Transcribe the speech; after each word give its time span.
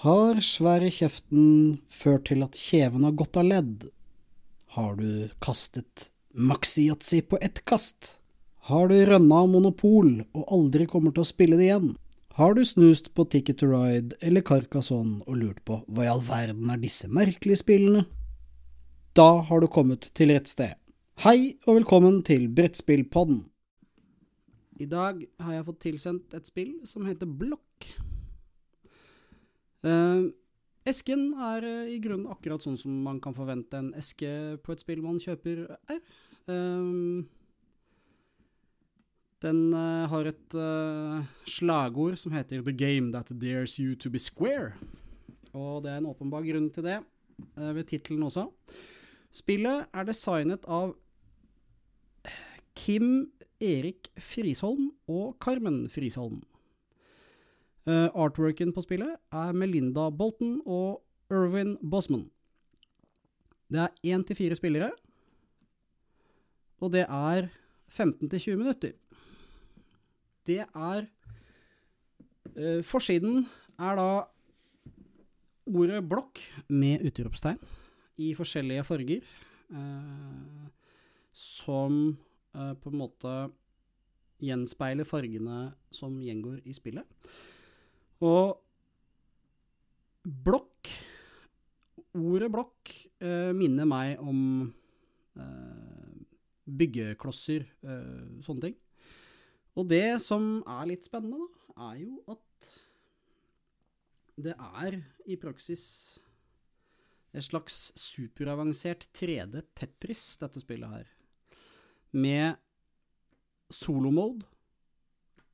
Har 0.00 0.38
svære 0.40 0.86
kjeften 0.88 1.80
ført 1.92 2.30
til 2.30 2.40
at 2.40 2.56
kjeven 2.56 3.02
har 3.04 3.12
gått 3.20 3.36
av 3.36 3.44
ledd? 3.50 3.82
Har 4.72 4.94
du 4.96 5.28
kastet 5.44 6.06
maxi-yatzy 6.32 7.18
på 7.28 7.36
ett 7.44 7.60
kast? 7.68 8.14
Har 8.70 8.88
du 8.88 8.94
rønna 9.04 9.42
Monopol 9.44 10.22
og 10.22 10.54
aldri 10.56 10.86
kommer 10.88 11.12
til 11.12 11.20
å 11.20 11.28
spille 11.28 11.58
det 11.60 11.66
igjen? 11.66 11.90
Har 12.40 12.56
du 12.56 12.62
snust 12.64 13.12
på 13.12 13.26
Ticket 13.28 13.60
to 13.60 13.68
Ride 13.68 14.16
eller 14.24 14.40
Carcassonne 14.40 15.20
og 15.26 15.36
lurt 15.36 15.60
på 15.68 15.82
hva 15.84 16.06
i 16.06 16.12
all 16.14 16.24
verden 16.24 16.72
er 16.72 16.80
disse 16.80 17.10
merkelige 17.12 17.60
spillene? 17.60 18.06
Da 19.12 19.42
har 19.50 19.60
du 19.60 19.68
kommet 19.68 20.08
til 20.16 20.32
rett 20.32 20.48
sted. 20.48 20.78
Hei 21.26 21.58
og 21.66 21.82
velkommen 21.82 22.22
til 22.24 22.48
Brettspillpodden. 22.48 23.42
I 24.80 24.88
dag 24.88 25.20
har 25.44 25.58
jeg 25.58 25.68
fått 25.68 25.84
tilsendt 25.84 26.38
et 26.40 26.48
spill 26.48 26.78
som 26.88 27.04
heter 27.04 27.28
Blokk. 27.28 27.90
Eh, 29.80 30.28
esken 30.88 31.30
er 31.40 31.64
eh, 31.64 31.92
i 31.94 31.98
grunnen 32.04 32.28
akkurat 32.32 32.64
sånn 32.64 32.78
som 32.80 32.94
man 33.04 33.20
kan 33.22 33.36
forvente 33.36 33.78
en 33.80 33.92
eske 33.96 34.58
på 34.64 34.74
et 34.74 34.82
spill 34.82 35.04
man 35.04 35.20
kjøper 35.20 35.66
er. 35.92 36.00
Uh, 36.50 37.22
den 39.40 39.60
uh, 39.72 40.08
har 40.10 40.26
et 40.26 40.56
slagord 41.48 42.18
som 42.18 42.32
heter 42.34 42.64
'The 42.64 42.74
game 42.74 43.12
that 43.12 43.30
dares 43.30 43.78
you 43.78 43.94
to 43.94 44.10
be 44.10 44.18
square'. 44.18 44.74
Og 45.54 45.84
det 45.84 45.92
er 45.92 46.00
en 46.00 46.10
åpenbar 46.10 46.42
grunn 46.44 46.70
til 46.70 46.84
det, 46.84 46.98
ved 47.56 47.84
tittelen 47.84 48.22
også. 48.22 48.50
Spillet 49.32 49.86
er 49.94 50.04
designet 50.06 50.66
av 50.66 50.94
Kim 52.74 53.30
Erik 53.60 54.10
Frisholm 54.18 54.90
og 55.08 55.36
Carmen 55.42 55.88
Frisholm. 55.90 56.42
Uh, 57.88 58.12
artworken 58.12 58.74
på 58.76 58.82
spillet 58.84 59.14
er 59.32 59.54
Melinda 59.56 60.10
Bolton 60.12 60.58
og 60.68 61.00
Irvin 61.32 61.78
Bosman. 61.80 62.26
Det 63.72 63.80
er 63.80 63.94
én 64.12 64.24
til 64.26 64.36
fire 64.36 64.54
spillere, 64.58 64.90
og 66.80 66.92
det 66.92 67.06
er 67.08 67.48
15 67.88 68.28
til 68.28 68.40
20 68.40 68.56
minutter. 68.60 68.92
Det 70.46 70.58
er 70.60 71.06
uh, 72.58 72.82
Forsiden 72.84 73.46
er 73.78 73.96
da 73.96 74.08
ordet 75.64 76.02
blokk 76.08 76.42
med 76.68 77.06
utropstegn 77.08 77.62
i 78.20 78.34
forskjellige 78.36 78.84
farger, 78.84 79.24
uh, 79.72 80.68
som 81.32 82.18
på 82.52 82.90
en 82.90 82.98
måte 82.98 83.32
gjenspeiler 84.42 85.06
fargene 85.06 85.70
som 85.94 86.16
gjengår 86.20 86.58
i 86.66 86.74
spillet. 86.74 87.06
Og 88.20 88.58
blokk 90.24 90.90
Ordet 92.18 92.48
blokk 92.50 92.90
eh, 93.22 93.52
minner 93.54 93.86
meg 93.86 94.18
om 94.18 94.40
eh, 95.38 96.14
byggeklosser, 96.66 97.68
eh, 97.86 98.40
sånne 98.42 98.64
ting. 98.64 98.74
Og 99.78 99.86
det 99.92 100.18
som 100.24 100.56
er 100.66 100.88
litt 100.90 101.06
spennende, 101.06 101.46
da, 101.46 101.92
er 101.92 102.00
jo 102.02 102.18
at 102.34 102.70
det 104.40 104.56
er 104.56 104.98
i 105.30 105.38
praksis 105.38 105.84
et 107.30 107.46
slags 107.46 107.92
superavansert 108.00 109.06
3D 109.14 109.62
Tetris, 109.78 110.34
dette 110.42 110.62
spillet 110.64 110.90
her. 110.90 111.10
Med 112.10 112.58
solo-mode, 113.70 114.48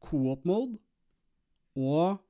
co-op-mode 0.01 0.81
og 1.77 2.23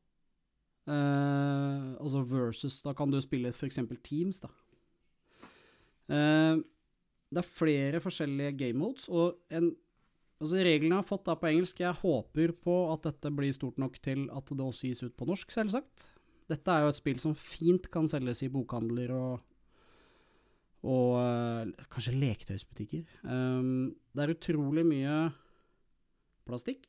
Uh, 0.86 1.96
altså 1.98 2.22
versus, 2.30 2.78
da 2.84 2.92
kan 2.94 3.10
du 3.10 3.18
spille 3.22 3.50
f.eks. 3.50 3.80
Teams, 4.06 4.38
da. 4.44 4.50
Uh, 6.06 6.62
det 7.34 7.42
er 7.42 7.48
flere 7.48 8.00
forskjellige 8.02 8.52
game 8.60 8.78
modes, 8.78 9.08
og 9.10 9.40
en, 9.50 9.72
altså 10.38 10.60
reglene 10.62 10.94
jeg 10.94 11.02
har 11.02 11.08
fått 11.08 11.24
da 11.26 11.34
på 11.40 11.50
engelsk. 11.50 11.82
Jeg 11.82 12.00
håper 12.04 12.54
på 12.62 12.76
at 12.92 13.08
dette 13.08 13.32
blir 13.34 13.54
stort 13.56 13.80
nok 13.82 13.98
til 14.04 14.28
at 14.30 14.52
det 14.52 14.62
også 14.62 14.92
gis 14.92 15.02
ut 15.02 15.16
på 15.18 15.26
norsk, 15.26 15.50
selvsagt. 15.50 16.06
Dette 16.46 16.70
er 16.70 16.84
jo 16.84 16.92
et 16.92 17.00
spill 17.00 17.18
som 17.18 17.34
fint 17.34 17.88
kan 17.90 18.06
selges 18.06 18.44
i 18.46 18.50
bokhandler 18.54 19.10
og, 19.10 19.40
og 20.86 21.16
uh, 21.18 21.86
kanskje 21.90 22.14
leketøysbutikker. 22.14 23.02
Um, 23.26 23.96
det 24.14 24.22
er 24.22 24.34
utrolig 24.36 24.86
mye 24.86 25.16
plastikk. 26.46 26.86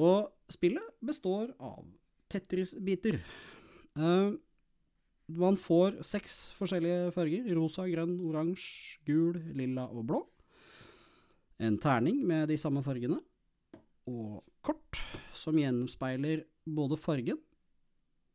Og 0.00 0.28
spillet 0.52 1.00
består 1.04 1.48
av 1.56 1.88
Tetris-biter. 2.30 3.18
Uh, 3.98 4.36
man 5.30 5.58
får 5.58 6.00
seks 6.06 6.50
forskjellige 6.58 7.10
farger. 7.14 7.50
Rosa, 7.58 7.86
grønn, 7.90 8.16
oransje, 8.26 9.00
gul, 9.06 9.38
lilla 9.56 9.86
og 9.90 10.06
blå. 10.10 10.20
En 11.60 11.76
terning 11.78 12.22
med 12.26 12.48
de 12.50 12.58
samme 12.58 12.82
fargene. 12.86 13.20
Og 14.10 14.40
kort 14.64 14.98
som 15.36 15.58
gjenspeiler 15.58 16.44
både 16.66 16.98
fargen 17.00 17.38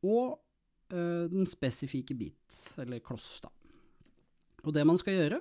og 0.06 0.38
uh, 0.94 1.26
den 1.32 1.48
spesifikke 1.50 2.16
bit, 2.18 2.60
eller 2.82 3.02
kloss, 3.04 3.40
da. 3.42 3.50
Og 4.66 4.74
det 4.74 4.86
man 4.88 5.00
skal 5.02 5.18
gjøre, 5.18 5.40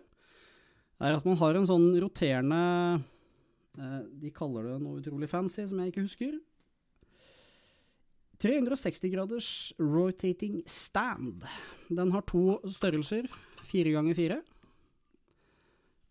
er 1.04 1.16
at 1.16 1.26
man 1.26 1.38
har 1.40 1.58
en 1.58 1.66
sånn 1.68 1.88
roterende 2.00 2.58
uh, 3.76 4.00
De 4.20 4.30
kaller 4.34 4.68
det 4.68 4.78
noe 4.82 5.00
utrolig 5.00 5.28
fancy 5.28 5.64
som 5.68 5.80
jeg 5.82 5.92
ikke 5.92 6.06
husker. 6.06 6.34
360 8.42 9.10
graders 9.12 9.50
rotating 9.78 10.62
stand. 10.66 11.44
Den 11.88 12.10
har 12.12 12.24
to 12.26 12.58
størrelser, 12.70 13.28
fire 13.62 13.94
ganger 13.94 14.18
fire, 14.18 14.40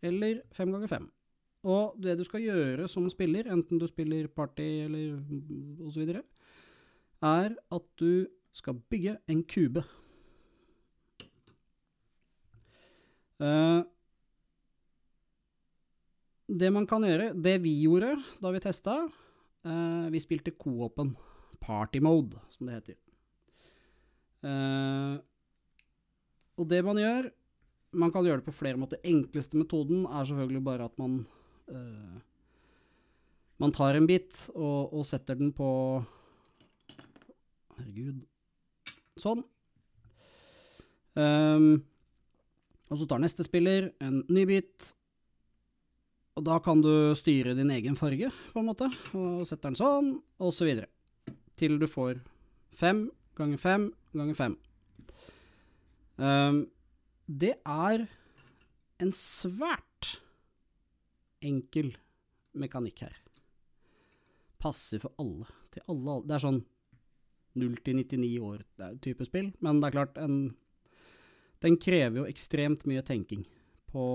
eller 0.03 0.41
fem 0.55 0.71
ganger 0.71 0.91
fem. 0.91 1.09
Og 1.63 1.95
det 2.03 2.17
du 2.19 2.25
skal 2.27 2.43
gjøre 2.43 2.87
som 2.91 3.07
spiller, 3.11 3.47
enten 3.51 3.79
du 3.79 3.87
spiller 3.87 4.27
party 4.27 4.67
eller 4.85 5.19
osv., 5.83 6.15
er 7.23 7.53
at 7.55 7.85
du 7.99 8.27
skal 8.53 8.79
bygge 8.91 9.17
en 9.31 9.43
kube. 9.47 9.83
Uh, 13.39 13.83
det 16.47 16.71
man 16.71 16.87
kan 16.87 17.03
gjøre, 17.03 17.31
det 17.33 17.57
vi 17.63 17.73
gjorde 17.81 18.13
da 18.43 18.51
vi 18.51 18.61
testa, 18.63 18.97
uh, 19.07 20.11
vi 20.11 20.19
spilte 20.21 20.51
co-open 20.59 21.15
party 21.63 22.01
mode, 22.03 22.39
som 22.49 22.67
det 22.67 22.79
heter. 22.79 22.99
Uh, 24.43 25.15
og 26.59 26.67
det 26.67 26.81
man 26.83 26.97
gjør 26.99 27.29
Man 27.95 28.11
kan 28.11 28.25
gjøre 28.25 28.41
det 28.41 28.47
på 28.49 28.55
flere 28.57 28.75
måter. 28.75 28.99
Enkleste 29.07 29.55
metoden 29.55 30.01
er 30.03 30.25
selvfølgelig 30.27 30.63
bare 30.65 30.87
at 30.89 30.97
man 30.99 31.21
uh, 31.71 32.17
Man 33.61 33.71
tar 33.71 33.95
en 33.95 34.07
bit 34.09 34.35
og, 34.51 34.91
og, 34.91 35.05
setter 35.07 35.37
den 35.39 35.53
på 35.55 35.69
Herregud. 37.77 38.25
Sånn. 39.21 39.43
Um, 41.13 41.83
og 42.89 42.99
så 42.99 43.07
tar 43.09 43.21
neste 43.21 43.45
spiller 43.45 43.91
en 44.03 44.19
ny 44.33 44.43
bit, 44.49 44.89
og 46.37 46.45
da 46.49 46.57
kan 46.65 46.81
du 46.81 47.13
styre 47.17 47.55
din 47.57 47.71
egen 47.73 47.97
farge, 47.97 48.29
på 48.53 48.61
en 48.61 48.67
måte, 48.69 48.89
og 49.17 49.45
setter 49.49 49.69
den 49.71 49.79
sånn, 49.79 50.11
og 50.41 50.53
så 50.53 50.67
videre 50.67 50.89
til 51.59 51.79
du 51.81 51.87
får 51.89 52.21
fem 52.73 53.05
ganger 53.37 53.61
fem 53.61 53.89
ganger 54.13 54.37
fem. 54.37 54.57
Um, 56.17 56.65
det 57.27 57.55
er 57.65 58.05
en 59.01 59.13
svært 59.17 60.17
enkel 61.43 61.93
mekanikk 62.53 63.05
her. 63.07 63.15
Passer 64.61 65.01
for 65.03 65.15
alle. 65.19 65.47
Til 65.73 65.83
alle. 65.91 66.19
Det 66.27 66.37
er 66.37 66.45
sånn 66.45 66.61
0 67.59 67.79
til 67.85 67.99
99 67.99 68.29
år 68.41 68.61
det 68.79 68.85
er 68.85 69.01
type 69.03 69.25
spill, 69.27 69.51
men 69.61 69.81
det 69.81 69.89
er 69.89 69.97
klart, 69.97 70.15
en, 70.17 70.55
den 71.61 71.77
krever 71.81 72.23
jo 72.23 72.29
ekstremt 72.29 72.85
mye 72.89 73.03
tenking 73.05 73.43
på 73.93 74.05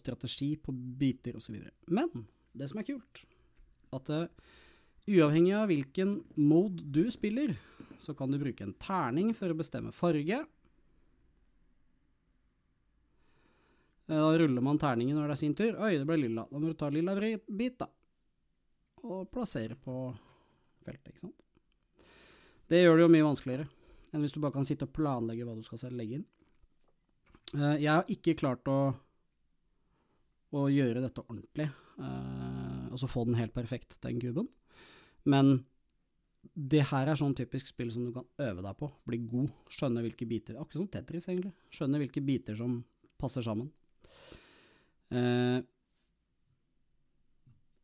strategi, 0.00 0.56
på 0.58 0.74
biter 0.74 1.36
osv. 1.38 1.60
Men 1.86 2.10
det 2.50 2.70
som 2.70 2.80
er 2.80 2.88
kult, 2.88 3.22
at 3.94 4.10
det, 4.10 4.24
Uavhengig 5.10 5.54
av 5.58 5.66
hvilken 5.66 6.20
mode 6.38 6.84
du 6.86 7.10
spiller, 7.10 7.56
så 7.98 8.14
kan 8.14 8.30
du 8.30 8.38
bruke 8.38 8.62
en 8.62 8.76
terning 8.78 9.32
for 9.34 9.50
å 9.50 9.56
bestemme 9.58 9.90
farge. 9.94 10.38
Eh, 14.06 14.20
da 14.20 14.38
ruller 14.38 14.62
man 14.62 14.78
terningen 14.78 15.18
når 15.18 15.32
det 15.32 15.34
er 15.34 15.40
sin 15.40 15.56
tur. 15.58 15.74
Oi, 15.82 15.96
det 15.98 16.06
ble 16.06 16.20
lilla. 16.20 16.46
Da 16.46 16.60
må 16.60 16.70
du 16.70 16.78
ta 16.78 16.92
lilla 16.94 17.16
bit, 17.18 17.80
da. 17.82 17.88
Og 19.02 19.26
plassere 19.32 19.74
på 19.74 19.96
feltet, 20.86 21.10
ikke 21.10 21.26
sant. 21.26 21.42
Det 22.70 22.84
gjør 22.84 23.00
det 23.00 23.04
jo 23.06 23.12
mye 23.16 23.26
vanskeligere 23.26 23.66
enn 24.10 24.22
hvis 24.24 24.34
du 24.34 24.40
bare 24.42 24.54
kan 24.54 24.66
sitte 24.66 24.86
og 24.86 24.94
planlegge 24.94 25.44
hva 25.46 25.54
du 25.54 25.62
skal 25.66 25.94
legge 25.94 26.20
inn. 26.20 26.26
Eh, 27.58 27.82
jeg 27.82 27.90
har 27.90 28.14
ikke 28.14 28.38
klart 28.38 28.70
å, 28.70 28.78
å 30.54 30.64
gjøre 30.70 31.02
dette 31.02 31.26
ordentlig, 31.26 31.66
og 31.98 32.94
altså 32.94 33.10
få 33.10 33.26
den 33.26 33.38
helt 33.38 33.54
perfekt, 33.54 33.98
den 34.06 34.22
kuben. 34.22 34.46
Men 35.28 35.58
det 36.54 36.82
her 36.90 37.10
er 37.10 37.18
sånn 37.18 37.34
typisk 37.36 37.68
spill 37.70 37.90
som 37.92 38.06
du 38.06 38.14
kan 38.14 38.26
øve 38.46 38.64
deg 38.64 38.78
på, 38.78 38.88
bli 39.08 39.20
god, 39.28 39.50
skjønne 39.72 40.04
hvilke 40.04 40.28
biter 40.28 40.56
Akkurat 40.60 40.82
som 40.82 40.88
Tetris, 40.92 41.28
egentlig. 41.28 41.52
Skjønne 41.72 42.00
hvilke 42.00 42.22
biter 42.24 42.56
som 42.58 42.80
passer 43.20 43.44
sammen. 43.44 43.68
Eh, 45.10 45.60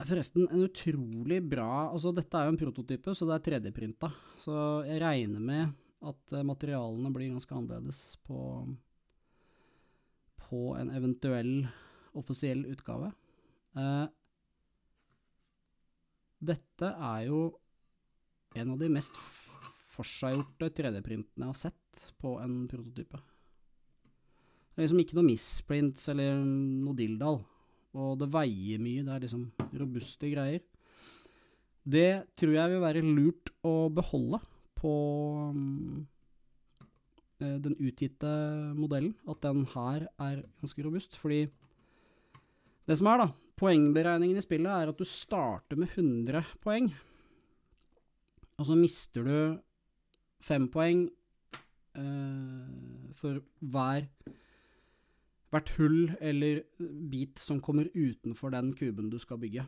forresten, 0.07 0.47
en 0.47 0.63
utrolig 0.63 1.41
bra 1.43 1.89
Altså, 1.91 2.13
dette 2.15 2.39
er 2.39 2.47
jo 2.47 2.55
en 2.55 2.61
prototype, 2.61 3.15
så 3.15 3.29
det 3.29 3.37
er 3.37 3.47
3D-printa. 3.49 4.11
Så 4.43 4.57
jeg 4.89 5.03
regner 5.03 5.43
med 5.43 5.75
at 6.07 6.37
eh, 6.37 6.47
materialene 6.47 7.13
blir 7.15 7.33
ganske 7.35 7.57
annerledes 7.57 8.03
på, 8.27 8.41
på 10.47 10.63
en 10.81 10.93
eventuell 10.97 11.67
offisiell 12.17 12.65
utgave. 12.73 13.13
Eh, 13.77 14.07
dette 16.43 16.91
er 16.93 17.27
jo 17.29 17.41
en 18.57 18.73
av 18.75 18.81
de 18.81 18.91
mest 18.93 19.17
forseggjorte 19.97 20.71
3D-printene 20.77 21.47
jeg 21.47 21.53
har 21.53 21.59
sett 21.59 22.07
på 22.21 22.37
en 22.43 22.65
prototype. 22.71 23.21
Det 24.77 24.83
er 24.83 24.85
liksom 24.85 25.01
ikke 25.01 25.17
noe 25.17 25.31
misprints 25.31 26.11
eller 26.13 26.43
noe 26.45 26.97
dilldall. 26.97 27.39
Og 27.97 28.19
det 28.21 28.29
veier 28.29 28.83
mye, 28.83 29.05
det 29.07 29.15
er 29.15 29.23
liksom 29.25 29.47
robuste 29.81 30.29
greier. 30.29 30.61
Det 31.87 32.27
tror 32.37 32.53
jeg 32.59 32.73
vil 32.73 32.83
være 32.83 33.05
lurt 33.07 33.53
å 33.65 33.89
beholde 33.95 34.43
på 34.77 34.93
um, 35.55 36.05
den 37.41 37.77
utgitte 37.79 38.29
modellen. 38.77 39.15
At 39.25 39.41
den 39.47 39.65
her 39.73 40.09
er 40.21 40.43
ganske 40.61 40.85
robust. 40.85 41.17
Fordi 41.17 41.47
det 42.87 42.99
som 43.01 43.09
er, 43.09 43.25
da, 43.25 43.31
poengberegningen 43.57 44.39
i 44.39 44.45
spillet 44.45 44.73
er 44.73 44.93
at 44.93 44.99
du 44.99 45.07
starter 45.09 45.79
med 45.81 45.93
100 45.95 46.43
poeng. 46.65 46.91
Og 48.57 48.69
så 48.69 48.77
mister 48.79 49.27
du 49.27 49.39
fem 50.45 50.69
poeng 50.73 51.07
eh, 51.97 53.13
for 53.17 53.41
hver 53.61 54.09
hvert 55.55 55.73
hull 55.79 56.11
eller 56.21 56.63
bit 57.11 57.39
som 57.41 57.61
kommer 57.63 57.89
utenfor 57.95 58.53
den 58.53 58.73
kuben 58.77 59.11
du 59.11 59.19
skal 59.23 59.41
bygge. 59.41 59.65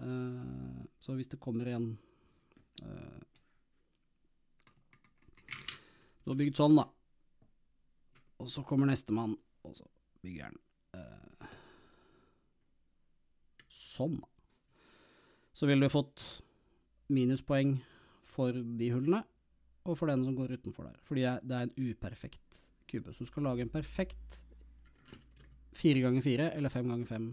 Eh, 0.00 0.84
så 1.00 1.14
hvis 1.14 1.30
det 1.30 1.40
kommer 1.40 1.66
en 1.70 1.92
eh, 2.82 3.20
Du 6.24 6.34
har 6.34 6.36
bygd 6.36 6.58
sånn, 6.58 6.76
da. 6.76 6.84
Og 8.40 8.48
så 8.52 8.62
kommer 8.62 8.86
nestemann, 8.86 9.32
og 9.66 9.72
så 9.74 9.86
bygger 10.22 10.46
han 10.46 10.58
eh, 10.94 11.48
sånn. 14.00 14.18
Så 15.54 15.68
ville 15.68 15.86
du 15.86 15.92
fått 15.92 16.22
minuspoeng 17.12 17.76
for 18.30 18.54
de 18.54 18.90
hullene, 18.94 19.24
og 19.88 19.96
for 19.98 20.10
den 20.10 20.22
som 20.24 20.36
går 20.36 20.56
utenfor 20.58 20.86
der. 20.86 21.00
Fordi 21.06 21.24
det 21.46 21.56
er 21.56 21.66
en 21.66 21.90
uperfekt 21.90 22.60
kube. 22.90 23.14
Så 23.14 23.24
du 23.24 23.30
skal 23.30 23.46
lage 23.48 23.64
en 23.64 23.72
perfekt 23.72 24.40
fire 25.76 26.02
ganger 26.02 26.24
fire 26.24 26.50
eller 26.56 26.72
fem 26.72 26.88
ganger 26.90 27.06
fem 27.08 27.26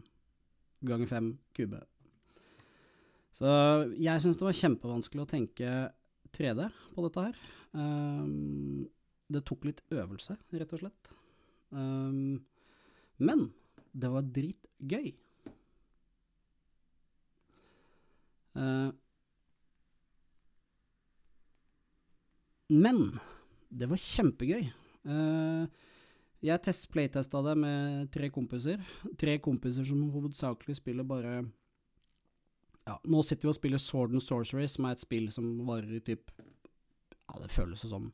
ganger 0.88 1.10
fem 1.10 1.32
kube. 1.58 1.80
Så 3.38 3.48
jeg 3.98 4.22
syns 4.22 4.40
det 4.40 4.48
var 4.48 4.60
kjempevanskelig 4.60 5.24
å 5.24 5.30
tenke 5.30 5.72
3D 6.34 6.68
på 6.96 7.06
dette 7.06 7.26
her. 7.28 7.40
Um, 7.78 8.88
det 9.30 9.44
tok 9.46 9.68
litt 9.68 9.84
øvelse, 9.94 10.38
rett 10.58 10.74
og 10.74 10.82
slett. 10.82 11.12
Um, 11.70 12.40
men 13.22 13.50
det 13.94 14.10
var 14.14 14.26
dritgøy. 14.34 15.12
Uh, 15.48 15.54
Men 22.68 23.00
det 23.72 23.88
var 23.88 24.02
kjempegøy. 24.02 24.68
Uh, 25.08 25.68
jeg 26.44 26.62
test, 26.64 26.90
playtesta 26.94 27.42
det 27.46 27.56
med 27.60 28.10
tre 28.14 28.30
kompiser. 28.34 28.82
Tre 29.20 29.38
kompiser 29.44 29.88
som 29.88 30.04
hovedsakelig 30.14 30.78
spiller 30.78 31.08
bare 31.08 31.40
Ja, 32.88 32.98
nå 33.04 33.24
sitter 33.26 33.48
vi 33.48 33.52
og 33.52 33.58
spiller 33.58 33.82
Sword 33.82 34.14
and 34.16 34.24
Sorcery, 34.24 34.68
som 34.70 34.88
er 34.88 34.96
et 34.96 35.04
spill 35.04 35.32
som 35.34 35.50
varer 35.68 35.98
i 35.98 36.04
typ 36.04 36.32
Ja, 36.38 37.40
det 37.42 37.52
føles 37.52 37.84
som 37.84 38.12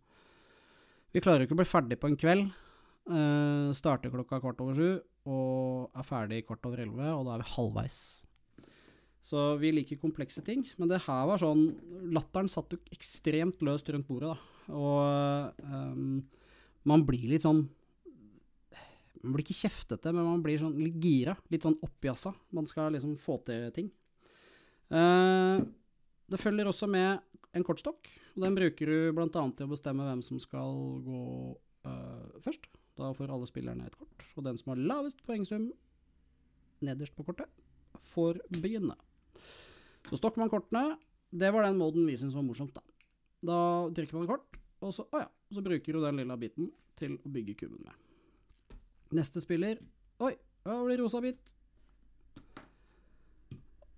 Vi 1.13 1.22
klarer 1.22 1.44
jo 1.44 1.50
ikke 1.50 1.57
å 1.57 1.62
bli 1.62 1.69
ferdig 1.69 2.00
på 2.01 2.10
en 2.10 2.18
kveld. 2.18 2.54
Uh, 3.04 3.74
starter 3.75 4.13
klokka 4.13 4.40
kvart 4.40 4.62
over 4.63 4.78
sju 4.78 4.92
og 5.28 5.92
er 5.95 6.06
ferdig 6.07 6.42
kvart 6.48 6.66
over 6.68 6.81
elleve, 6.84 7.12
og 7.16 7.28
da 7.28 7.36
er 7.36 7.44
vi 7.44 7.51
halvveis. 7.54 7.98
Så 9.24 9.56
vi 9.62 9.72
liker 9.72 10.02
komplekse 10.02 10.44
ting. 10.44 10.66
Men 10.78 10.90
det 10.92 11.04
her 11.06 11.28
var 11.30 11.40
sånn 11.40 11.70
Latteren 12.14 12.52
satt 12.52 12.74
jo 12.75 12.80
ekstremt 12.92 13.62
løst 13.64 13.88
rundt 13.94 14.10
bordet, 14.10 14.34
da. 14.34 14.74
Og 14.75 15.64
um, 15.64 16.20
man 16.88 17.06
blir 17.08 17.30
litt 17.31 17.46
sånn 17.46 17.64
Man 19.24 19.36
blir 19.36 19.46
ikke 19.46 19.62
kjeftete, 19.64 20.12
men 20.12 20.28
man 20.28 20.44
blir 20.44 20.60
sånn 20.60 20.75
litt 20.75 21.00
gira. 21.00 21.38
Litt 21.54 21.64
sånn 21.64 21.80
oppjassa. 21.86 22.34
Man 22.52 22.68
skal 22.68 22.92
liksom 22.96 23.16
få 23.20 23.38
til 23.48 23.70
ting. 23.75 23.88
Uh, 24.92 25.64
det 26.28 26.42
følger 26.42 26.68
også 26.68 26.90
med 26.92 27.24
en 27.56 27.64
kortstokk. 27.64 28.10
og 28.36 28.44
Den 28.44 28.58
bruker 28.58 28.92
du 28.92 29.16
bl.a. 29.16 29.30
til 29.31 29.69
å 29.69 29.72
bestemme 29.72 30.10
hvem 30.10 30.26
som 30.26 30.42
skal 30.44 30.76
gå 31.06 31.24
uh, 31.88 32.42
først. 32.44 32.68
Da 33.00 33.14
får 33.16 33.31
alle 33.31 33.48
spillerne 33.48 33.88
et 33.88 33.96
kort. 33.96 34.28
Og 34.36 34.44
den 34.44 34.60
som 34.60 34.74
har 34.74 34.84
lavest 34.84 35.24
poengsum 35.24 35.72
nederst 36.84 37.16
på 37.16 37.24
kortet, 37.24 37.48
får 38.12 38.44
begynne. 38.60 38.98
Så 40.09 40.19
stokker 40.19 40.44
man 40.44 40.51
kortene. 40.51 40.97
Det 41.33 41.50
var 41.53 41.65
den 41.65 41.80
moden 41.80 42.06
vi 42.07 42.18
syntes 42.19 42.38
var 42.38 42.45
morsomt, 42.45 42.75
da. 42.75 42.83
Da 43.44 43.59
trykker 43.95 44.19
man 44.19 44.30
kort, 44.30 44.59
og 44.83 44.94
så, 44.95 45.06
oh 45.12 45.24
ja, 45.24 45.27
så 45.51 45.63
bruker 45.65 45.95
du 45.95 46.03
den 46.03 46.21
lilla 46.21 46.38
biten 46.39 46.69
til 47.00 47.18
å 47.19 47.31
bygge 47.33 47.57
kuben 47.63 47.81
med. 47.83 47.95
Neste 49.13 49.41
spiller 49.44 49.81
Oi, 50.24 50.31
hva 50.63 50.77
blir 50.85 51.01
rosa 51.01 51.19
bit? 51.24 51.39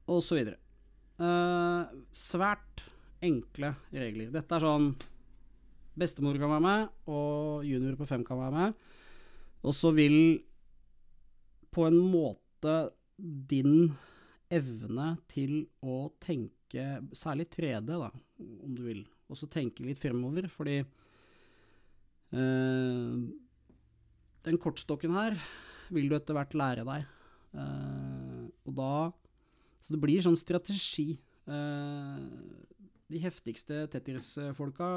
Og 0.10 0.22
så 0.24 0.38
videre. 0.38 0.58
Uh, 1.20 1.86
svært 2.16 2.84
enkle 3.24 3.74
regler. 3.94 4.32
Dette 4.34 4.58
er 4.58 4.66
sånn 4.66 4.90
Bestemor 5.96 6.36
kan 6.36 6.52
være 6.52 6.64
med, 6.66 6.90
og 7.08 7.64
junior 7.64 7.96
på 7.96 8.08
fem 8.10 8.24
kan 8.28 8.40
være 8.42 8.52
med. 8.52 8.74
Og 9.64 9.72
så 9.72 9.94
vil 9.96 10.18
på 11.72 11.86
en 11.88 12.02
måte 12.04 12.74
din 13.16 13.94
evne 14.56 15.08
til 15.32 15.66
å 15.86 16.10
tenke, 16.24 16.86
særlig 17.16 17.48
3D, 17.54 17.90
da, 17.92 18.10
om 18.66 18.76
du 18.76 18.84
vil, 18.88 19.04
og 19.30 19.40
så 19.40 19.50
tenke 19.52 19.86
litt 19.86 20.02
fremover, 20.02 20.48
fordi 20.52 20.80
eh, 22.36 23.12
den 24.46 24.62
kortstokken 24.62 25.16
her 25.18 25.38
vil 25.94 26.10
du 26.10 26.18
etter 26.18 26.38
hvert 26.38 26.56
lære 26.58 26.86
deg. 26.88 27.06
Eh, 27.56 28.44
og 28.66 28.74
da 28.78 28.96
Så 29.86 29.94
det 29.94 30.02
blir 30.02 30.24
sånn 30.26 30.38
strategi. 30.38 31.20
Eh, 31.46 32.22
de 33.06 33.20
heftigste 33.22 33.84
Tetris-folka 33.94 34.88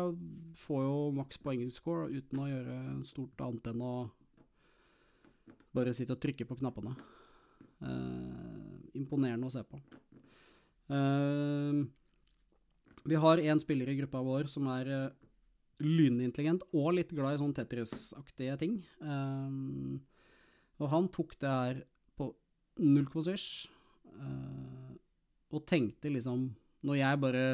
får 0.56 0.84
jo 0.86 0.96
maks 1.18 1.36
poengscore 1.44 2.08
uten 2.08 2.40
å 2.40 2.48
gjøre 2.48 2.76
stort 3.10 3.44
annet 3.44 3.68
enn 3.68 3.84
å 3.84 3.92
bare 5.76 5.92
sitte 5.92 6.16
og 6.16 6.22
trykke 6.22 6.48
på 6.48 6.56
knappene. 6.62 6.96
Uh, 7.78 8.74
imponerende 8.98 9.46
å 9.46 9.52
se 9.52 9.62
på. 9.62 9.78
Uh, 10.90 11.86
vi 13.06 13.18
har 13.22 13.38
én 13.38 13.60
spiller 13.62 13.92
i 13.92 13.98
gruppa 14.00 14.22
vår 14.24 14.48
som 14.50 14.66
er 14.72 14.90
uh, 14.90 15.26
lynintelligent 15.78 16.64
og 16.74 16.96
litt 16.96 17.12
glad 17.14 17.36
i 17.36 17.42
sånn 17.42 17.54
Tetris-aktige 17.54 18.56
ting. 18.58 18.80
og 20.78 20.88
han 20.90 21.06
tok 21.14 21.36
det 21.38 21.52
her 21.52 21.76
på 22.18 22.32
null 22.82 23.06
på 23.12 23.22
swish, 23.22 23.68
og 25.54 25.62
tenkte 25.70 26.10
liksom 26.10 26.48
Når 26.82 26.96
jeg 26.98 27.20
bare 27.22 27.44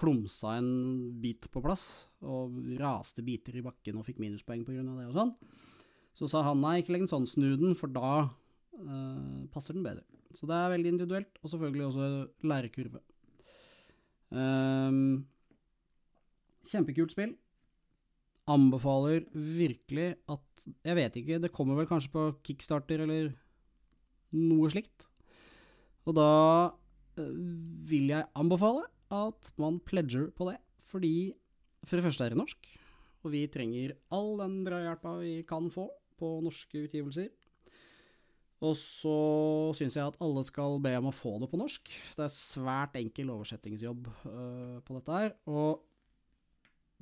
klumsa 0.00 0.56
en 0.58 1.20
bit 1.20 1.44
på 1.52 1.60
plass, 1.60 2.08
og 2.24 2.56
raste 2.80 3.22
biter 3.24 3.56
i 3.56 3.62
bakken 3.64 4.00
og 4.00 4.04
fikk 4.08 4.18
minuspoeng 4.20 4.64
pga. 4.64 4.80
det 4.80 5.06
og 5.10 5.16
sånn, 5.16 5.32
så 6.16 6.28
sa 6.28 6.42
han 6.48 6.60
nei, 6.60 6.78
ikke 6.80 6.92
legg 6.92 7.04
den 7.04 7.12
sånn, 7.12 7.28
snu 7.28 7.56
den, 7.60 7.76
for 7.76 7.88
da 7.92 8.30
uh, 8.82 9.44
passer 9.54 9.76
den 9.76 9.84
bedre. 9.86 10.04
Så 10.34 10.48
det 10.50 10.56
er 10.56 10.72
veldig 10.72 10.92
individuelt, 10.94 11.38
og 11.42 11.50
selvfølgelig 11.52 11.86
også 11.86 12.08
lærekurve. 12.50 13.00
Um, 14.34 15.24
kjempekult 16.66 17.14
spill. 17.14 17.34
Anbefaler 18.50 19.24
virkelig 19.32 20.16
at 20.28 20.64
Jeg 20.84 20.96
vet 20.98 21.16
ikke, 21.16 21.38
det 21.40 21.52
kommer 21.52 21.78
vel 21.78 21.88
kanskje 21.88 22.12
på 22.12 22.24
kickstarter 22.44 23.04
eller 23.06 23.30
noe 24.34 24.70
slikt. 24.72 25.06
Og 26.04 26.18
da 26.18 26.30
uh, 26.68 27.30
vil 27.88 28.10
jeg 28.12 28.28
anbefale 28.36 28.88
at 29.14 29.52
man 29.60 29.78
pledger 29.86 30.30
på 30.34 30.50
det, 30.50 30.58
fordi 30.90 31.32
for 31.84 31.96
det 31.96 32.06
første 32.06 32.24
er 32.24 32.34
det 32.34 32.40
norsk, 32.40 32.68
og 33.24 33.32
vi 33.32 33.44
trenger 33.48 33.94
all 34.12 34.34
den 34.40 34.62
drahjelpa 34.66 35.18
vi 35.20 35.34
kan 35.48 35.70
få 35.72 35.86
på 36.18 36.38
norske 36.44 36.86
utgivelser. 36.86 37.30
Og 38.64 38.76
så 38.78 39.16
syns 39.76 39.96
jeg 39.98 40.08
at 40.08 40.20
alle 40.24 40.44
skal 40.46 40.78
be 40.82 40.94
om 40.96 41.10
å 41.10 41.14
få 41.14 41.34
det 41.42 41.50
på 41.50 41.58
norsk. 41.60 41.90
Det 42.16 42.24
er 42.24 42.32
svært 42.32 42.96
enkel 43.00 43.32
oversettingsjobb 43.34 44.08
uh, 44.24 44.78
på 44.86 44.96
dette 44.96 45.18
her. 45.18 45.34
Og 45.50 45.82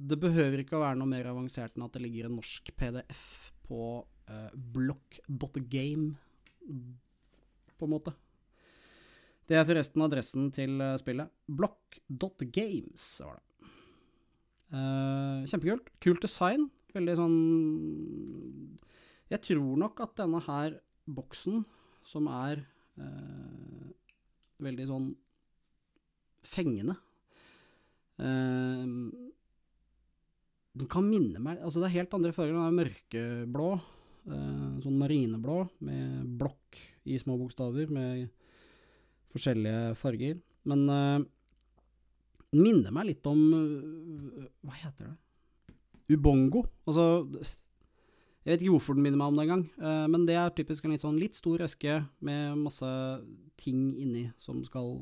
det 0.03 0.19
behøver 0.19 0.63
ikke 0.63 0.79
å 0.79 0.83
være 0.83 0.99
noe 0.99 1.11
mer 1.11 1.29
avansert 1.31 1.77
enn 1.77 1.87
at 1.87 1.95
det 1.95 2.03
ligger 2.03 2.29
en 2.29 2.39
norsk 2.41 2.73
PDF 2.79 3.53
på 3.69 3.85
uh, 4.03 4.51
block.game, 4.75 6.11
på 7.79 7.89
en 7.89 7.95
måte. 7.95 8.15
Det 9.47 9.59
er 9.59 9.67
forresten 9.69 10.05
adressen 10.05 10.51
til 10.55 10.81
uh, 10.83 10.97
spillet. 11.01 11.31
Block.games 11.47 13.07
var 13.27 13.39
det. 13.39 13.47
Uh, 14.73 15.43
kjempekult. 15.51 15.93
Kult 16.03 16.25
design. 16.25 16.71
Veldig 16.93 17.15
sånn 17.17 17.37
Jeg 19.33 19.41
tror 19.47 19.79
nok 19.81 20.01
at 20.05 20.17
denne 20.19 20.41
her 20.45 20.75
boksen, 21.07 21.65
som 22.07 22.27
er 22.31 22.63
eh, 22.99 23.91
veldig 24.63 24.87
sånn 24.91 25.17
fengende 26.43 26.97
Den 28.23 29.11
kan 30.91 31.05
minne 31.07 31.39
meg 31.43 31.59
Altså, 31.63 31.81
det 31.81 31.89
er 31.89 31.97
helt 31.97 32.15
andre 32.15 32.33
farger. 32.35 32.55
Den 32.55 32.67
er 32.67 32.77
mørkeblå. 32.77 33.71
sånn 34.85 35.01
marineblå 35.01 35.57
med 35.89 36.37
blokk 36.39 36.71
i 37.11 37.19
små 37.19 37.35
bokstaver. 37.41 37.87
med 37.91 38.29
forskjellige 39.33 39.95
farger. 39.99 40.39
Men 40.69 40.85
eh, 40.93 41.25
den 42.53 42.67
minner 42.67 42.95
meg 42.95 43.09
litt 43.09 43.29
om 43.29 43.41
uh, 43.57 44.47
Hva 44.63 44.79
heter 44.83 45.11
det? 45.11 45.17
Ubongo. 46.13 46.67
Altså 46.85 47.25
Jeg 48.43 48.57
vet 48.57 48.65
ikke 48.65 48.75
hvorfor 48.75 48.99
den 48.99 49.05
minner 49.07 49.21
meg 49.21 49.31
om 49.31 49.39
det 49.39 49.45
engang. 49.47 49.65
Uh, 49.79 50.07
men 50.11 50.27
det 50.27 50.35
er 50.39 50.55
typisk 50.57 50.85
en 50.85 50.95
litt 50.95 51.05
sånn 51.05 51.21
litt 51.21 51.39
stor 51.39 51.63
eske 51.63 52.01
med 52.27 52.59
masse 52.59 52.91
ting 53.61 53.93
inni 54.03 54.27
som 54.41 54.59
skal 54.67 54.97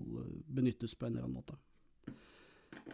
benyttes 0.52 0.92
på 0.94 1.08
en 1.08 1.16
eller 1.16 1.24
annen 1.24 1.40
måte. 1.40 1.56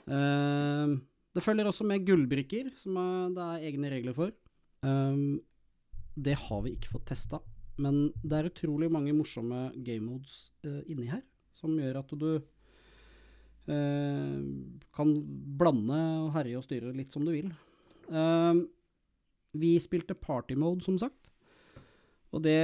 Uh, 0.06 0.94
det 1.36 1.42
følger 1.44 1.68
også 1.68 1.84
med 1.84 2.06
gullbrikker, 2.06 2.70
som 2.78 2.96
er, 3.00 3.34
det 3.36 3.44
er 3.44 3.66
egne 3.68 3.90
regler 3.92 4.14
for. 4.16 4.30
Um, 4.86 5.42
det 6.16 6.38
har 6.46 6.62
vi 6.64 6.76
ikke 6.76 6.94
fått 6.94 7.10
testa. 7.10 7.42
Men 7.82 8.06
det 8.24 8.38
er 8.38 8.48
utrolig 8.48 8.88
mange 8.92 9.12
morsomme 9.12 9.68
game 9.84 10.06
modes 10.06 10.52
uh, 10.64 10.80
inni 10.88 11.10
her, 11.10 11.20
som 11.52 11.74
gjør 11.76 11.98
at 12.00 12.14
du 12.16 12.30
uh, 13.68 14.38
kan 14.96 15.12
blande 15.60 16.00
og 16.22 16.30
herje 16.38 16.56
og 16.60 16.64
styre 16.64 16.94
litt 16.96 17.12
som 17.12 17.26
du 17.26 17.34
vil. 17.34 17.52
Uh, 18.08 18.64
vi 19.60 19.76
spilte 19.82 20.16
party 20.18 20.56
mode, 20.58 20.84
som 20.84 20.98
sagt. 21.00 21.30
Og 22.34 22.42
det 22.44 22.60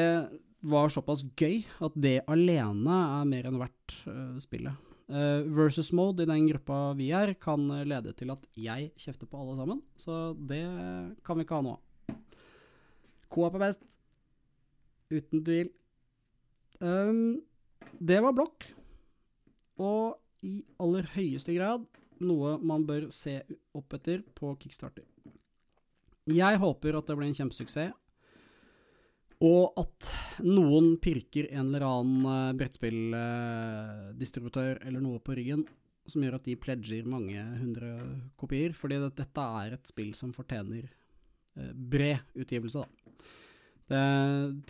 var 0.62 0.92
såpass 0.92 1.24
gøy 1.38 1.62
at 1.82 1.94
det 1.98 2.20
alene 2.30 2.96
er 3.20 3.28
mer 3.28 3.48
enn 3.48 3.60
verdt 3.60 3.94
spillet. 4.42 4.88
versus 5.08 5.92
mode 5.92 6.22
i 6.22 6.28
den 6.28 6.46
gruppa 6.48 6.94
vi 6.96 7.10
er, 7.10 7.34
kan 7.34 7.66
lede 7.88 8.12
til 8.16 8.30
at 8.30 8.46
jeg 8.54 8.92
kjefter 8.96 9.26
på 9.26 9.40
alle 9.40 9.56
sammen. 9.58 9.82
Så 9.96 10.36
det 10.38 10.62
kan 11.24 11.36
vi 11.36 11.44
ikke 11.44 11.58
ha 11.58 11.66
nå. 11.66 11.74
Coop 13.32 13.54
er 13.56 13.64
best. 13.64 13.82
Uten 15.12 15.44
tvil. 15.44 15.72
Um, 16.80 17.40
det 18.00 18.20
var 18.22 18.34
blokk. 18.36 18.68
Og 19.80 20.18
i 20.44 20.60
aller 20.82 21.06
høyeste 21.14 21.54
grad 21.56 21.86
noe 22.22 22.56
man 22.62 22.84
bør 22.86 23.08
se 23.14 23.40
opp 23.76 23.96
etter 23.98 24.22
på 24.36 24.52
Kickstarter. 24.60 25.06
Jeg 26.30 26.54
håper 26.62 26.94
at 26.94 27.08
det 27.08 27.16
blir 27.18 27.26
en 27.30 27.34
kjempesuksess, 27.34 27.90
og 29.42 29.74
at 29.80 30.06
noen 30.46 30.98
pirker 31.02 31.48
en 31.50 31.72
eller 31.72 31.82
annen 31.82 32.26
uh, 32.28 32.52
brettspilldistributør 32.54 34.78
eller 34.86 35.00
noe 35.02 35.18
på 35.18 35.34
ryggen 35.34 35.66
som 36.06 36.22
gjør 36.22 36.34
at 36.38 36.44
de 36.46 36.54
pledger 36.58 37.04
mange 37.10 37.42
hundre 37.58 37.90
kopier, 38.38 38.72
fordi 38.74 38.98
dette 39.02 39.42
er 39.62 39.72
et 39.74 39.86
spill 39.90 40.14
som 40.18 40.32
fortjener 40.34 40.84
uh, 40.86 41.72
bred 41.74 42.18
utgivelse, 42.38 42.78
da. 42.84 42.88
Det 43.92 44.04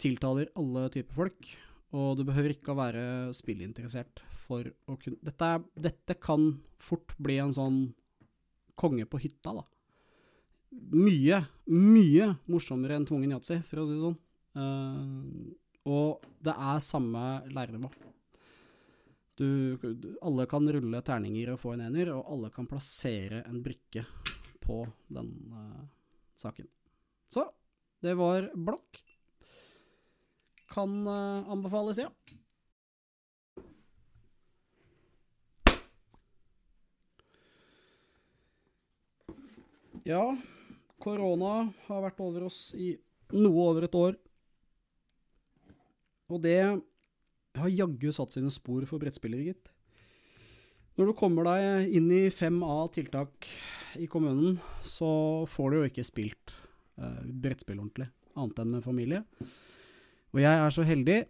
tiltaler 0.00 0.48
alle 0.58 0.90
typer 0.90 1.14
folk, 1.14 1.56
og 1.92 2.16
du 2.16 2.24
behøver 2.26 2.50
ikke 2.54 2.72
å 2.72 2.80
være 2.80 3.32
spillinteressert 3.36 4.22
for 4.42 4.64
å 4.88 4.96
kunne 5.00 5.18
dette, 5.22 5.62
dette, 5.76 6.14
kan 6.16 6.62
fort 6.80 7.14
bli 7.22 7.38
en 7.42 7.52
sånn 7.54 7.94
konge 8.80 9.06
på 9.06 9.18
hytta, 9.22 9.52
da. 9.60 9.64
Mye, 10.72 11.38
mye 11.72 12.28
morsommere 12.50 12.96
enn 12.98 13.06
tvungen 13.08 13.34
yatzy, 13.34 13.58
for 13.66 13.82
å 13.82 13.86
si 13.88 13.96
det 13.96 14.04
sånn. 14.04 14.18
Uh, 14.56 15.52
og 15.88 16.24
det 16.44 16.52
er 16.52 16.82
samme 16.84 17.22
lærenivå. 17.52 17.90
Du, 19.40 19.80
alle 20.20 20.44
kan 20.46 20.68
rulle 20.68 21.00
terninger 21.04 21.54
og 21.54 21.60
få 21.62 21.74
en 21.74 21.86
ener, 21.88 22.12
og 22.16 22.28
alle 22.34 22.52
kan 22.54 22.68
plassere 22.68 23.42
en 23.48 23.62
brikke 23.64 24.04
på 24.62 24.82
den 25.12 25.32
uh, 25.52 25.80
saken. 26.38 26.68
Så 27.32 27.48
det 28.04 28.14
var 28.18 28.50
blokk 28.54 29.00
kan 30.72 31.06
uh, 31.06 31.50
anbefales, 31.52 31.98
ja. 31.98 32.08
Ja, 40.04 40.36
korona 41.02 41.66
har 41.88 42.06
vært 42.06 42.22
over 42.22 42.46
oss 42.48 42.70
i 42.78 42.94
noe 43.34 43.66
over 43.68 43.86
et 43.86 43.98
år. 43.98 44.16
Og 46.32 46.40
det 46.44 46.58
har 47.58 47.74
jaggu 47.74 48.08
satt 48.14 48.34
sine 48.34 48.52
spor 48.52 48.86
for 48.88 49.02
brettspillere, 49.02 49.52
gitt. 49.52 49.72
Når 50.96 51.08
du 51.08 51.16
kommer 51.16 51.48
deg 51.48 51.92
inn 51.96 52.08
i 52.12 52.26
5A-tiltak 52.32 53.48
i 54.00 54.08
kommunen, 54.12 54.58
så 54.84 55.44
får 55.48 55.70
du 55.70 55.78
jo 55.78 55.86
ikke 55.88 56.04
spilt 56.04 56.52
eh, 57.00 57.22
brettspill 57.24 57.80
ordentlig, 57.80 58.10
annet 58.36 58.60
enn 58.60 58.74
med 58.76 58.84
familie. 58.84 59.22
Og 60.32 60.42
jeg 60.44 60.52
er 60.52 60.74
så 60.74 60.84
heldig 60.84 61.22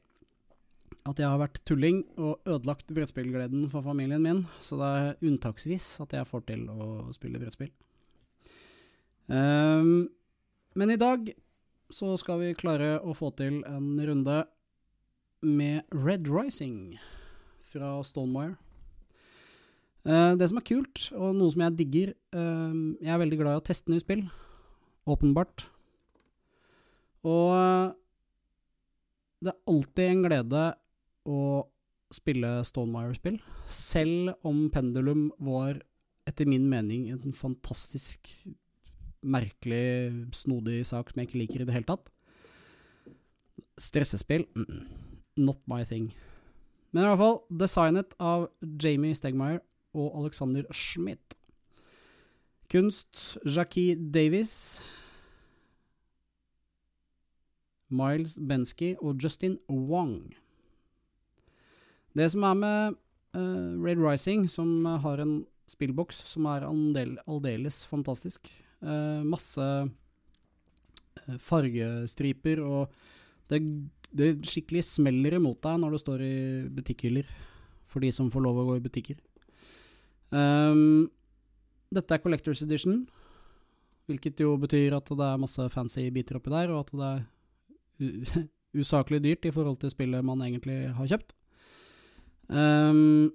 at 1.08 1.18
jeg 1.18 1.26
har 1.26 1.38
vært 1.40 1.62
tulling 1.66 2.02
og 2.18 2.42
ødelagt 2.46 2.90
brettspillgleden 2.94 3.68
for 3.70 3.86
familien 3.86 4.22
min, 4.22 4.44
så 4.62 4.78
det 4.78 4.90
er 4.98 5.30
unntaksvis 5.30 5.86
at 6.04 6.14
jeg 6.18 6.28
får 6.28 6.44
til 6.50 6.66
å 6.70 6.90
spille 7.14 7.40
brettspill. 7.42 7.72
Um, 9.32 10.10
men 10.76 10.90
i 10.92 10.98
dag 11.00 11.30
så 11.92 12.10
skal 12.20 12.42
vi 12.42 12.56
klare 12.56 12.98
å 13.00 13.14
få 13.16 13.30
til 13.36 13.62
en 13.68 13.94
runde 14.04 14.42
med 15.40 15.88
Red 15.92 16.28
Rising 16.28 16.98
fra 17.64 17.94
Stonemire. 18.04 18.58
Uh, 20.04 20.34
det 20.36 20.50
som 20.50 20.58
er 20.60 20.66
kult, 20.66 21.06
og 21.16 21.36
noe 21.38 21.52
som 21.54 21.62
jeg 21.62 21.76
digger 21.78 22.08
uh, 22.34 22.74
Jeg 22.98 23.12
er 23.14 23.20
veldig 23.22 23.38
glad 23.38 23.54
i 23.54 23.60
å 23.60 23.64
teste 23.64 23.92
nye 23.92 24.02
spill, 24.02 24.24
åpenbart. 25.08 25.64
Og 27.22 27.52
uh, 27.54 27.92
det 29.42 29.54
er 29.54 29.70
alltid 29.70 30.08
en 30.10 30.24
glede 30.26 30.64
å 31.24 31.42
spille 32.12 32.50
Stonemire-spill, 32.68 33.38
selv 33.64 34.34
om 34.44 34.66
Pendulum 34.74 35.30
var, 35.40 35.78
etter 36.28 36.50
min 36.50 36.66
mening, 36.68 37.08
en 37.14 37.32
fantastisk 37.32 38.28
merkelig, 39.22 40.12
snodig 40.34 40.82
sak 40.86 41.10
som 41.10 41.20
jeg 41.20 41.30
ikke 41.30 41.40
liker 41.42 41.62
i 41.62 41.68
det 41.68 41.76
hele 41.76 41.88
tatt. 41.88 42.10
Stressespill 43.80 44.46
mm, 44.54 44.82
not 45.42 45.60
my 45.70 45.82
thing. 45.84 46.10
Men 46.92 47.04
i 47.04 47.10
hvert 47.10 47.22
fall 47.22 47.38
designet 47.62 48.16
av 48.20 48.50
Jamie 48.60 49.16
Stegmeyer 49.16 49.62
og 49.96 50.18
Alexander 50.22 50.66
Schmidt. 50.74 51.36
Kunst 52.72 53.38
Jackie 53.44 53.96
Davies. 53.96 54.82
Miles 57.92 58.38
Bensky 58.40 58.94
og 59.00 59.20
Justin 59.20 59.58
Wong. 59.68 60.32
Det 62.16 62.30
som 62.32 62.44
er 62.48 62.54
med 62.56 62.94
uh, 63.36 63.84
Red 63.84 64.00
Rising, 64.00 64.50
som 64.50 64.84
har 64.84 65.20
en 65.20 65.42
spillboks 65.68 66.22
som 66.28 66.48
er 66.48 66.66
aldeles 66.68 67.82
fantastisk. 67.88 68.48
Uh, 68.82 69.22
masse 69.22 69.62
uh, 69.62 71.36
fargestriper, 71.38 72.62
og 72.66 72.90
det, 73.50 73.62
det, 74.10 74.32
skikkelig 74.48 74.82
smeller 74.88 75.38
imot 75.38 75.60
deg 75.62 75.80
når 75.82 75.94
du 75.94 76.02
står 76.02 76.24
i 76.26 76.36
butikkhyller, 76.74 77.28
for 77.86 78.02
de 78.02 78.10
som 78.14 78.30
får 78.32 78.42
lov 78.42 78.62
å 78.62 78.68
gå 78.70 78.78
i 78.80 78.84
butikker. 78.84 79.20
Um, 80.32 81.10
dette 81.92 82.16
er 82.16 82.22
Collectors 82.24 82.64
Edition, 82.64 83.04
hvilket 84.10 84.40
jo 84.42 84.56
betyr 84.58 84.96
at 84.96 85.12
det 85.12 85.28
er 85.28 85.40
masse 85.40 85.68
fancy 85.70 86.08
biter 86.10 86.40
oppi 86.40 86.50
der, 86.52 86.72
og 86.72 86.86
at 86.86 86.96
det 86.96 87.12
er 87.12 88.48
usaklig 88.82 89.20
dyrt 89.22 89.46
i 89.46 89.52
forhold 89.54 89.78
til 89.82 89.92
spillet 89.92 90.26
man 90.26 90.42
egentlig 90.42 90.88
har 90.96 91.12
kjøpt. 91.14 91.36
Um, 92.48 93.30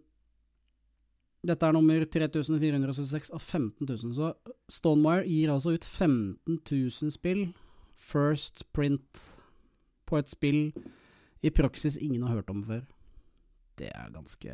dette 1.47 1.67
er 1.67 1.75
nummer 1.75 2.03
3476 2.03 3.31
av 3.35 3.41
15 3.41 3.87
000, 3.87 4.13
så 4.17 4.33
Stonemire 4.71 5.25
gir 5.27 5.53
altså 5.53 5.73
ut 5.75 5.85
15 5.85 6.59
000 6.59 7.13
spill, 7.13 7.47
first 7.95 8.65
print, 8.75 9.21
på 10.07 10.19
et 10.19 10.31
spill 10.31 10.61
i 11.43 11.51
praksis 11.51 11.97
ingen 11.99 12.23
har 12.23 12.39
hørt 12.39 12.51
om 12.53 12.63
før. 12.63 12.85
Det 13.77 13.89
er 13.93 14.13
ganske 14.13 14.53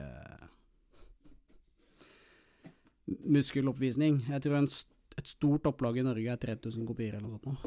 muskeloppvisning. 3.08 4.24
Jeg 4.30 4.44
tror 4.44 4.58
en, 4.58 4.70
et 5.18 5.30
stort 5.30 5.68
opplag 5.70 6.00
i 6.00 6.06
Norge 6.06 6.34
er 6.34 6.42
3000 6.42 6.88
kopier 6.88 7.18
eller 7.18 7.30
noe 7.30 7.40
sånt. 7.44 7.60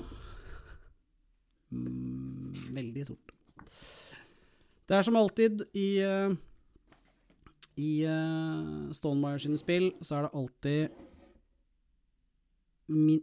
Mm, 1.71 2.75
veldig 2.77 3.07
stort. 3.09 3.33
Det 4.87 4.97
er 4.97 5.07
som 5.07 5.19
alltid 5.19 5.65
i 5.75 5.89
uh, 6.07 6.35
I 7.77 7.91
uh, 8.09 8.93
Stonemeyer 8.97 9.39
sine 9.43 9.59
spill 9.61 9.91
så 10.01 10.17
er 10.17 10.27
det 10.27 10.37
alltid 10.41 10.89
min 12.89 13.21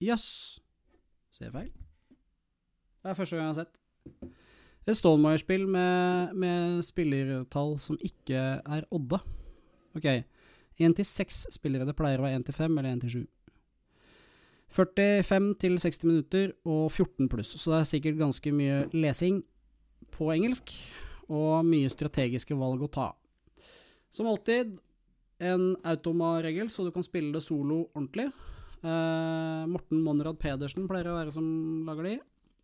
Jøss! 0.00 0.10
Yes. 0.10 0.60
Ser 1.36 1.44
jeg 1.46 1.52
feil? 1.52 1.72
Det 3.00 3.10
er 3.10 3.16
første 3.16 3.36
gang 3.36 3.46
jeg 3.46 3.54
har 3.54 3.58
sett. 3.60 3.76
Et 4.88 4.96
Stonemeyer-spill 4.96 5.66
med, 5.68 6.32
med 6.34 6.80
spillertall 6.82 7.76
som 7.78 7.98
ikke 8.00 8.40
er 8.60 8.86
odde. 8.90 9.20
Ok. 9.96 10.08
1 10.80 10.96
til 10.96 11.04
6 11.04 11.46
spillere. 11.52 11.84
Det 11.84 11.96
pleier 11.98 12.20
å 12.20 12.24
være 12.24 12.40
1 12.40 12.48
til 12.48 12.56
5 12.56 12.78
eller 12.80 12.96
1 12.96 13.04
til 13.04 13.14
7. 13.14 13.20
45 14.70 15.54
til 15.60 15.78
60 15.82 16.04
minutter 16.06 16.52
og 16.64 16.90
14 16.92 17.28
pluss. 17.28 17.54
Så 17.60 17.72
det 17.72 17.78
er 17.80 17.88
sikkert 17.92 18.20
ganske 18.20 18.52
mye 18.54 18.84
lesing 18.92 19.42
på 20.14 20.30
engelsk, 20.32 20.72
og 21.30 21.64
mye 21.66 21.90
strategiske 21.90 22.56
valg 22.58 22.82
å 22.82 22.90
ta. 22.90 23.08
Som 24.10 24.28
alltid 24.30 24.78
en 25.40 25.76
automa-regel, 25.86 26.70
så 26.70 26.84
du 26.84 26.92
kan 26.92 27.04
spille 27.06 27.32
det 27.32 27.42
solo 27.44 27.86
ordentlig. 27.94 28.28
Eh, 28.80 29.66
Morten 29.70 30.02
Monrad 30.04 30.38
Pedersen 30.40 30.88
pleier 30.88 31.10
å 31.10 31.16
være 31.18 31.34
som 31.34 31.46
lager 31.88 32.08
de. 32.08 32.16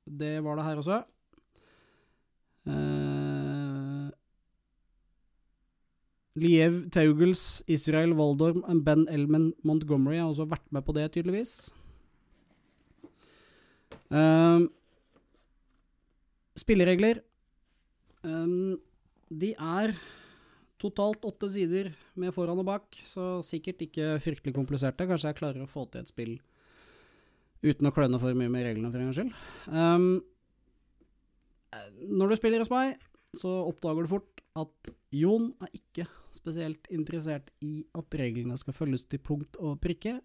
Det 0.06 0.34
var 0.44 0.58
det 0.58 0.66
her 0.66 0.82
også. 0.82 1.00
Eh, 2.66 4.06
Liev 6.36 6.82
Taugels, 6.92 7.62
Israel 7.72 8.12
Waldorm 8.18 8.60
og 8.68 8.82
Ben 8.84 9.06
Elman 9.08 9.52
Montgomery 9.64 10.18
har 10.20 10.28
også 10.28 10.48
vært 10.50 10.66
med 10.74 10.84
på 10.84 10.94
det, 10.96 11.08
tydeligvis. 11.14 11.54
Eh, 14.12 14.66
spilleregler. 16.60 17.22
Um, 18.26 18.76
de 19.30 19.52
er 19.54 19.92
totalt 20.82 21.24
åtte 21.24 21.48
sider 21.52 21.90
med 22.20 22.34
foran 22.36 22.60
og 22.60 22.68
bak, 22.68 22.98
så 23.06 23.38
sikkert 23.44 23.82
ikke 23.86 24.16
fryktelig 24.22 24.54
kompliserte. 24.56 25.06
Kanskje 25.08 25.32
jeg 25.32 25.38
klarer 25.40 25.64
å 25.64 25.70
få 25.70 25.86
til 25.88 26.04
et 26.04 26.12
spill 26.12 26.36
uten 27.64 27.88
å 27.88 27.92
kløne 27.94 28.20
for 28.20 28.36
mye 28.36 28.52
med 28.52 28.66
reglene, 28.66 28.90
for 28.92 29.00
en 29.00 29.08
gangs 29.08 29.18
skyld. 29.18 29.32
Um, 29.72 30.20
når 32.12 32.32
du 32.32 32.38
spiller 32.38 32.62
hos 32.62 32.72
meg, 32.72 33.00
så 33.36 33.50
oppdager 33.66 34.06
du 34.06 34.12
fort 34.12 34.44
at 34.56 34.92
Jon 35.12 35.50
er 35.64 35.72
ikke 35.76 36.06
spesielt 36.34 36.88
interessert 36.92 37.50
i 37.64 37.82
at 37.96 38.16
reglene 38.16 38.56
skal 38.60 38.76
følges 38.76 39.04
til 39.08 39.20
punkt 39.24 39.58
og 39.60 39.80
prikke. 39.82 40.18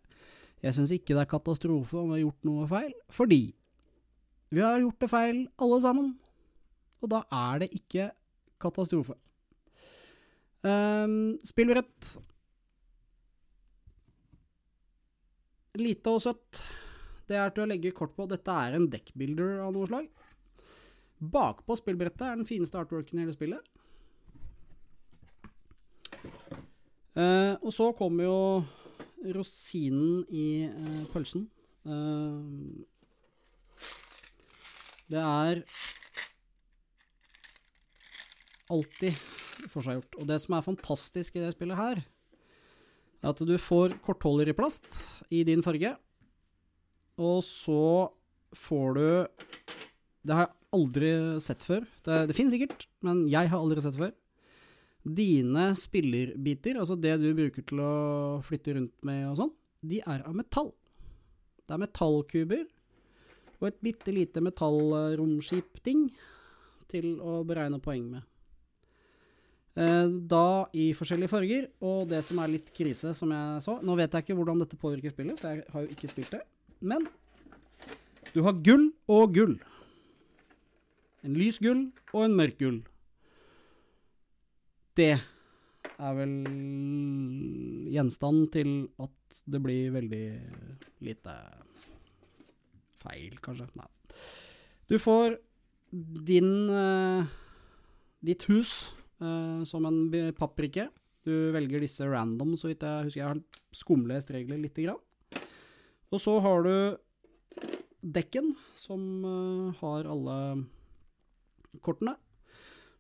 Jeg 0.62 0.77
syns 0.77 0.93
ikke 0.93 1.15
det 1.15 1.25
er 1.25 1.31
katastrofe 1.31 1.98
om 1.98 2.12
vi 2.12 2.20
har 2.20 2.25
gjort 2.25 2.48
noe 2.48 2.67
feil, 2.70 2.93
fordi 3.12 3.41
vi 4.51 4.63
har 4.63 4.81
gjort 4.84 5.00
det 5.01 5.10
feil, 5.12 5.41
alle 5.63 5.79
sammen. 5.84 6.13
Og 7.01 7.12
da 7.12 7.24
er 7.34 7.63
det 7.63 7.72
ikke 7.75 8.12
katastrofe. 8.62 9.15
Um, 10.62 11.39
spillbrett. 11.46 12.10
Lite 15.82 16.13
og 16.13 16.22
søtt. 16.22 16.62
Det 17.30 17.38
er 17.39 17.53
til 17.56 17.63
å 17.63 17.70
legge 17.70 17.94
kort 17.96 18.13
på. 18.18 18.27
Dette 18.30 18.53
er 18.53 18.77
en 18.77 18.89
deckbuilder 18.91 19.62
av 19.65 19.74
noe 19.75 19.88
slag. 19.89 20.10
Bakpå 21.22 21.77
spillbrettet 21.77 22.25
er 22.27 22.38
den 22.38 22.50
fineste 22.50 22.80
artworken 22.82 23.20
i 23.20 23.25
hele 23.25 23.36
spillet. 23.36 23.62
Uh, 27.12 27.58
og 27.60 27.72
så 27.75 27.89
kommer 27.98 28.24
jo 28.25 28.38
rosinen 29.36 30.24
i 30.32 30.65
uh, 30.72 31.03
pølsen. 31.12 31.48
Uh, 31.86 32.86
det 35.12 35.20
er 35.20 35.64
alltid 38.72 39.18
forseggjort. 39.69 40.17
Og 40.19 40.29
det 40.29 40.39
som 40.43 40.55
er 40.57 40.65
fantastisk 40.65 41.37
i 41.37 41.43
det 41.43 41.51
spillet 41.55 41.79
her, 41.79 42.01
er 43.21 43.29
at 43.29 43.43
du 43.45 43.53
får 43.61 43.97
kortholder 44.05 44.50
i 44.50 44.57
plast 44.57 44.87
i 45.29 45.43
din 45.47 45.61
farge, 45.65 45.93
og 47.21 47.43
så 47.45 48.09
får 48.57 48.95
du 48.97 49.05
Det 50.21 50.35
har 50.37 50.45
jeg 50.45 50.57
aldri 50.77 51.11
sett 51.41 51.63
før. 51.65 51.85
Det, 52.05 52.17
det 52.29 52.35
finnes 52.37 52.53
sikkert, 52.53 52.85
men 53.01 53.24
jeg 53.29 53.50
har 53.50 53.57
aldri 53.57 53.81
sett 53.81 53.97
før. 53.97 54.11
Dine 55.01 55.71
spillerbiter, 55.74 56.77
altså 56.77 56.93
det 56.93 57.15
du 57.24 57.31
bruker 57.33 57.65
til 57.65 57.81
å 57.81 57.93
flytte 58.45 58.75
rundt 58.77 58.93
med 59.07 59.24
og 59.31 59.39
sånn, 59.39 59.53
de 59.81 59.97
er 60.05 60.21
av 60.29 60.37
metall. 60.37 60.69
Det 61.65 61.74
er 61.74 61.81
metallkuber 61.81 62.67
og 63.61 63.67
et 63.69 63.81
bitte 63.85 64.13
lite 64.13 64.41
metallromskip-ting 64.45 66.07
til 66.91 67.15
å 67.21 67.41
beregne 67.47 67.81
poeng 67.81 68.07
med. 68.13 68.25
Eh, 69.72 70.07
da 70.27 70.68
i 70.75 70.90
forskjellige 70.92 71.31
farger, 71.31 71.68
og 71.79 72.10
det 72.12 72.20
som 72.27 72.42
er 72.44 72.57
litt 72.57 72.72
krise, 72.75 73.14
som 73.16 73.31
jeg 73.31 73.62
så 73.64 73.77
Nå 73.79 73.96
vet 73.96 74.12
jeg 74.12 74.25
ikke 74.25 74.36
hvordan 74.36 74.60
dette 74.60 74.79
påvirker 74.79 75.14
spillet, 75.14 75.40
for 75.40 75.53
jeg 75.53 75.64
har 75.72 75.86
jo 75.86 75.96
ikke 75.96 76.12
spilt 76.12 76.34
det. 76.36 76.42
Men 76.84 77.07
du 78.36 78.42
har 78.44 78.60
gull 78.64 78.90
og 79.12 79.36
gull. 79.36 79.55
En 81.24 81.38
lys 81.38 81.62
gull 81.62 81.88
og 82.12 82.25
en 82.25 82.36
mørk 82.36 82.60
gull. 82.60 82.81
Det 85.00 85.14
er 86.01 86.16
vel 86.18 86.36
gjenstand 87.94 88.50
til 88.51 88.72
at 89.00 89.44
det 89.48 89.62
blir 89.64 89.94
veldig 89.96 90.25
lite 91.07 91.36
feil, 93.00 93.38
kanskje. 93.40 93.70
Nei. 93.79 93.88
Du 94.92 94.98
får 95.00 95.38
din 96.27 96.68
uh, 96.68 97.24
ditt 98.20 98.44
hus 98.51 98.92
som 99.68 99.86
en 99.86 100.00
paprike. 100.38 100.88
Du 101.25 101.51
velger 101.53 101.84
disse 101.84 102.05
random, 102.07 102.55
så 102.57 102.72
vidt 102.72 102.81
jeg 102.86 103.07
husker. 103.07 103.22
Jeg 103.22 103.29
har 103.29 103.77
skumlest 103.77 104.31
regler 104.34 104.57
lite 104.62 104.88
grann. 104.88 105.01
Og 106.12 106.20
så 106.20 106.34
har 106.44 106.66
du 106.66 106.74
dekken, 108.01 108.51
som 108.75 109.03
uh, 109.24 109.77
har 109.79 110.10
alle 110.10 110.38
kortene. 111.86 112.16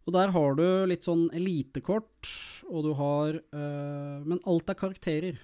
Og 0.05 0.13
der 0.15 0.31
har 0.33 0.55
du 0.57 0.65
litt 0.89 1.05
sånn 1.05 1.27
elitekort, 1.37 2.29
og 2.71 2.85
du 2.87 2.93
har 2.97 3.35
Men 3.51 4.39
alt 4.49 4.69
er 4.71 4.77
karakterer. 4.79 5.41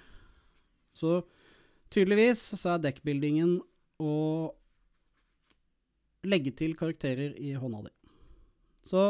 Så 0.97 1.19
tydeligvis 1.93 2.41
så 2.57 2.73
er 2.73 2.87
dekkbuildingen 2.87 3.59
å 4.01 4.15
legge 6.27 6.53
til 6.57 6.75
karakterer 6.77 7.35
i 7.37 7.53
hånda 7.57 7.85
di. 7.85 7.93
Så 8.87 9.03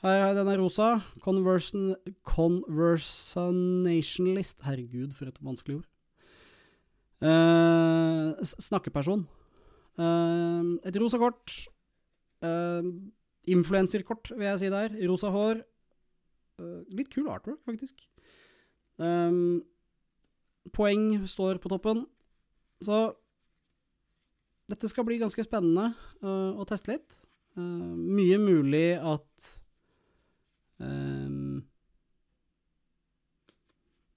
her 0.00 0.30
er 0.30 0.34
denne 0.36 0.54
rosa. 0.56 1.00
Conversion, 1.20 1.94
conversationalist 2.24 4.62
Herregud, 4.64 5.12
for 5.16 5.26
et 5.28 5.40
vanskelig 5.44 5.76
ord. 5.80 5.88
Uh, 7.20 8.32
snakkeperson. 8.40 9.26
Uh, 10.00 10.62
et 10.88 10.96
rosa 11.00 11.18
kort. 11.20 11.68
Uh, 12.40 12.82
Influenserkort, 13.50 14.30
vil 14.36 14.46
jeg 14.46 14.58
si 14.62 14.68
der. 14.72 14.88
Rosa 15.10 15.28
hår. 15.34 15.56
Litt 16.92 17.08
kul 17.08 17.24
artwork, 17.32 17.60
faktisk. 17.64 17.96
Um, 19.00 19.64
poeng 20.76 21.24
står 21.28 21.58
på 21.60 21.68
toppen. 21.72 21.98
Så 22.84 22.96
dette 24.68 24.88
skal 24.92 25.04
bli 25.08 25.22
ganske 25.22 25.42
spennende 25.44 25.86
å 26.20 26.64
teste 26.68 26.92
litt. 26.92 27.10
Mye 27.56 28.38
mulig 28.38 29.00
at 29.00 29.62
um, 30.80 31.62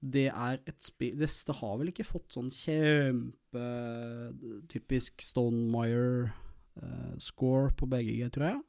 det 0.03 0.27
er 0.27 0.59
et 0.67 0.83
spill 0.83 1.15
det, 1.19 1.29
har 1.59 1.77
vel 1.79 1.89
ikke 1.93 2.03
fått 2.07 2.33
sånn 2.35 2.49
kjempetypisk 2.51 5.21
Stonemeyer-score 5.23 7.67
uh, 7.69 7.75
på 7.79 7.85
BGG, 7.87 8.31
tror 8.35 8.47
jeg. 8.49 8.59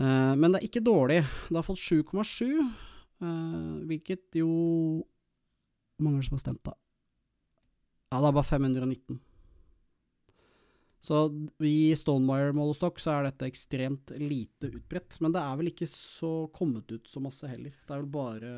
Uh, 0.00 0.34
men 0.40 0.48
det 0.48 0.56
er 0.60 0.68
ikke 0.70 0.86
dårlig. 0.86 1.20
Det 1.50 1.58
har 1.58 1.66
fått 1.66 1.84
7,7, 1.84 2.64
hvilket 3.90 4.24
jo 4.40 4.52
mange 6.00 6.24
som 6.24 6.34
har 6.38 6.44
stemt, 6.44 6.64
da? 6.64 6.72
Ja, 8.10 8.16
det 8.18 8.28
er 8.30 8.38
bare 8.38 8.48
519. 8.48 9.20
Så 11.00 11.16
i 11.64 11.94
Stonemeyer-målestokk 11.96 12.98
så 13.00 13.14
er 13.14 13.30
dette 13.30 13.48
ekstremt 13.48 14.12
lite 14.20 14.68
utbredt. 14.68 15.16
Men 15.24 15.32
det 15.32 15.40
er 15.40 15.60
vel 15.60 15.70
ikke 15.72 15.88
så 15.88 16.32
kommet 16.52 16.92
ut 16.92 17.08
så 17.08 17.22
masse 17.24 17.48
heller. 17.48 17.72
Det 17.72 17.94
er 17.94 18.02
vel 18.02 18.10
bare 18.12 18.50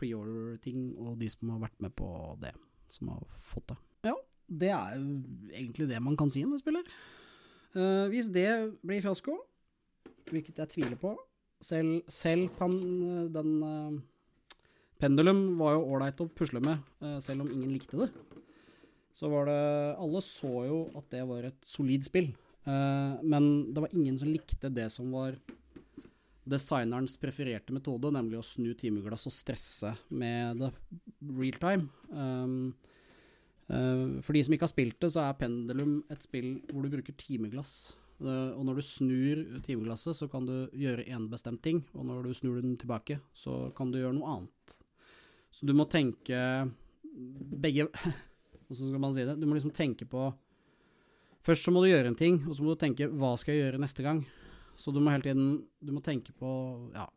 preorder-ting 0.00 0.90
og 1.00 1.16
de 1.22 1.30
som 1.32 1.54
har 1.54 1.62
vært 1.64 1.78
med 1.86 1.94
på 1.96 2.10
det, 2.42 2.52
som 2.92 3.14
har 3.14 3.24
fått 3.40 3.72
det. 3.72 3.78
Ja, 4.10 4.16
det 4.60 4.72
er 4.76 4.98
jo 5.00 5.06
egentlig 5.54 5.88
det 5.88 6.02
man 6.04 6.18
kan 6.20 6.32
si 6.32 6.44
om 6.44 6.52
det 6.52 6.60
spiller. 6.60 6.84
Uh, 7.72 8.04
hvis 8.12 8.28
det 8.32 8.50
blir 8.84 9.02
fiasko, 9.04 9.38
hvilket 10.28 10.60
jeg 10.60 10.74
tviler 10.76 11.00
på. 11.00 11.14
Selv, 11.64 12.02
selv 12.12 12.52
pan, 12.58 12.76
den 13.34 13.54
uh, 13.64 13.96
Pendulum 15.00 15.56
var 15.58 15.78
jo 15.78 15.88
ålreit 15.94 16.20
å 16.20 16.28
pusle 16.36 16.60
med, 16.62 16.84
uh, 17.00 17.16
selv 17.24 17.46
om 17.46 17.50
ingen 17.54 17.72
likte 17.72 18.04
det. 18.04 18.12
Så 19.14 19.30
var 19.32 19.48
det 19.48 19.62
Alle 19.98 20.22
så 20.24 20.52
jo 20.68 20.82
at 20.98 21.08
det 21.14 21.24
var 21.28 21.48
et 21.48 21.66
solid 21.66 22.06
spill. 22.06 22.32
Uh, 22.68 23.16
men 23.24 23.72
det 23.72 23.82
var 23.82 23.94
ingen 23.96 24.18
som 24.20 24.28
likte 24.28 24.70
det 24.72 24.90
som 24.92 25.08
var 25.14 25.38
designerens 26.48 27.16
prefererte 27.20 27.74
metode, 27.76 28.10
nemlig 28.14 28.38
å 28.40 28.46
snu 28.46 28.72
timeglass 28.78 29.26
og 29.28 29.34
stresse 29.34 29.92
med 30.08 30.62
det 30.62 30.70
real 31.38 31.58
time. 31.60 31.88
Um, 32.08 32.74
uh, 33.68 34.18
for 34.24 34.36
de 34.36 34.44
som 34.44 34.56
ikke 34.56 34.68
har 34.68 34.72
spilt 34.72 34.98
det, 35.02 35.12
så 35.14 35.26
er 35.26 35.38
Pendulum 35.40 36.00
et 36.12 36.24
spill 36.24 36.54
hvor 36.70 36.84
du 36.84 36.92
bruker 36.92 37.16
timeglass. 37.20 37.96
Uh, 38.18 38.56
og 38.56 38.64
når 38.66 38.80
du 38.80 38.86
snur 38.86 39.44
timeglasset, 39.66 40.16
så 40.18 40.28
kan 40.30 40.48
du 40.48 40.56
gjøre 40.76 41.06
én 41.06 41.28
bestemt 41.30 41.62
ting, 41.64 41.84
og 41.94 42.08
når 42.08 42.28
du 42.28 42.36
snur 42.36 42.60
den 42.62 42.78
tilbake, 42.80 43.20
så 43.36 43.68
kan 43.76 43.92
du 43.92 44.00
gjøre 44.00 44.16
noe 44.18 44.38
annet. 44.38 44.78
Så 45.54 45.68
du 45.68 45.74
må 45.76 45.88
tenke 45.90 46.38
begge 47.58 47.88
Hvordan 48.68 48.92
skal 48.92 49.02
man 49.02 49.14
si 49.16 49.24
det? 49.24 49.38
Du 49.40 49.46
må 49.48 49.56
liksom 49.56 49.74
tenke 49.74 50.08
på 50.08 50.28
Først 51.46 51.64
så 51.64 51.72
må 51.72 51.80
du 51.80 51.88
gjøre 51.88 52.10
en 52.10 52.18
ting, 52.18 52.42
og 52.48 52.56
så 52.56 52.64
må 52.64 52.74
du 52.74 52.80
tenke 52.82 53.06
hva 53.08 53.30
skal 53.40 53.54
jeg 53.54 53.62
gjøre 53.62 53.80
neste 53.80 54.04
gang? 54.04 54.20
Så 54.78 54.92
du 54.92 54.98
må 55.00 55.14
hele 55.14 55.24
tiden 55.24 55.62
Du 55.80 55.94
må 55.94 56.02
tenke 56.04 56.34
på 56.36 56.50
Ja. 56.96 57.08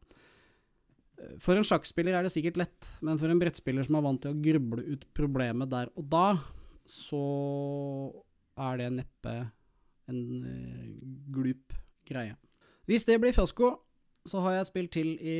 For 1.37 1.53
en 1.53 1.67
sjakkspiller 1.67 2.15
er 2.17 2.25
det 2.25 2.31
sikkert 2.33 2.57
lett, 2.57 2.87
men 3.05 3.19
for 3.21 3.29
en 3.29 3.37
brettspiller 3.37 3.85
som 3.85 3.99
er 3.99 4.05
vant 4.07 4.23
til 4.23 4.33
å 4.33 4.39
gruble 4.41 4.81
ut 4.95 5.03
problemet 5.13 5.69
der 5.69 5.91
og 5.93 6.07
da, 6.09 6.39
så 6.89 7.19
er 8.57 8.79
det 8.81 8.87
neppe 8.95 9.35
en 10.09 10.23
uh, 10.41 10.87
glup 11.35 11.75
greie. 12.09 12.33
Hvis 12.89 13.05
det 13.05 13.19
blir 13.21 13.35
fiasko, 13.37 13.69
så 14.25 14.41
har 14.41 14.55
jeg 14.55 14.65
et 14.65 14.71
spill 14.71 14.89
til 14.97 15.13
i 15.21 15.37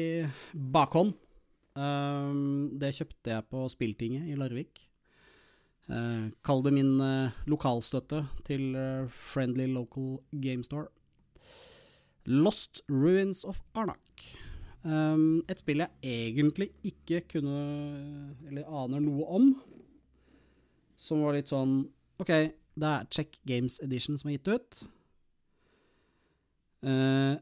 bakhånd. 0.54 1.15
Um, 1.74 2.78
det 2.78 2.93
kjøpte 2.97 3.34
jeg 3.34 3.47
på 3.50 3.65
Spilltinget 3.71 4.30
i 4.30 4.38
Larvik. 4.38 4.90
Uh, 5.89 6.29
kall 6.45 6.61
det 6.65 6.75
min 6.75 6.93
uh, 7.01 7.33
lokalstøtte 7.49 8.23
til 8.47 8.75
Friendly 9.09 9.65
Local 9.71 10.19
Game 10.43 10.63
Store. 10.63 10.87
Lost 12.25 12.83
Ruins 12.89 13.43
of 13.43 13.61
Arnak. 13.75 14.25
Um, 14.83 15.43
et 15.49 15.59
spill 15.61 15.83
jeg 15.83 15.91
egentlig 16.01 16.71
ikke 16.81 17.19
kunne 17.35 17.57
Eller 18.49 18.65
aner 18.65 19.01
noe 19.03 19.27
om. 19.29 19.51
Som 20.97 21.21
var 21.25 21.37
litt 21.37 21.51
sånn 21.51 21.83
OK, 22.21 22.31
det 22.77 22.89
er 22.89 23.05
Check 23.13 23.37
Games 23.49 23.79
Edition 23.81 24.17
som 24.17 24.29
er 24.29 24.37
gitt 24.37 24.51
ut. 24.53 24.81
Uh, 26.85 27.37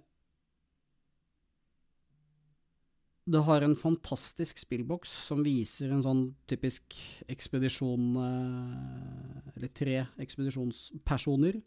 det 3.30 3.42
har 3.46 3.62
en 3.62 3.76
fantastisk 3.78 4.58
spillboks 4.58 5.12
som 5.28 5.44
viser 5.46 5.92
en 5.94 6.02
sånn 6.04 6.22
typisk 6.50 6.96
ekspedisjon 7.30 8.16
uh, 8.18 9.52
Eller 9.56 9.70
tre 9.76 10.00
ekspedisjonspersoner 10.22 11.60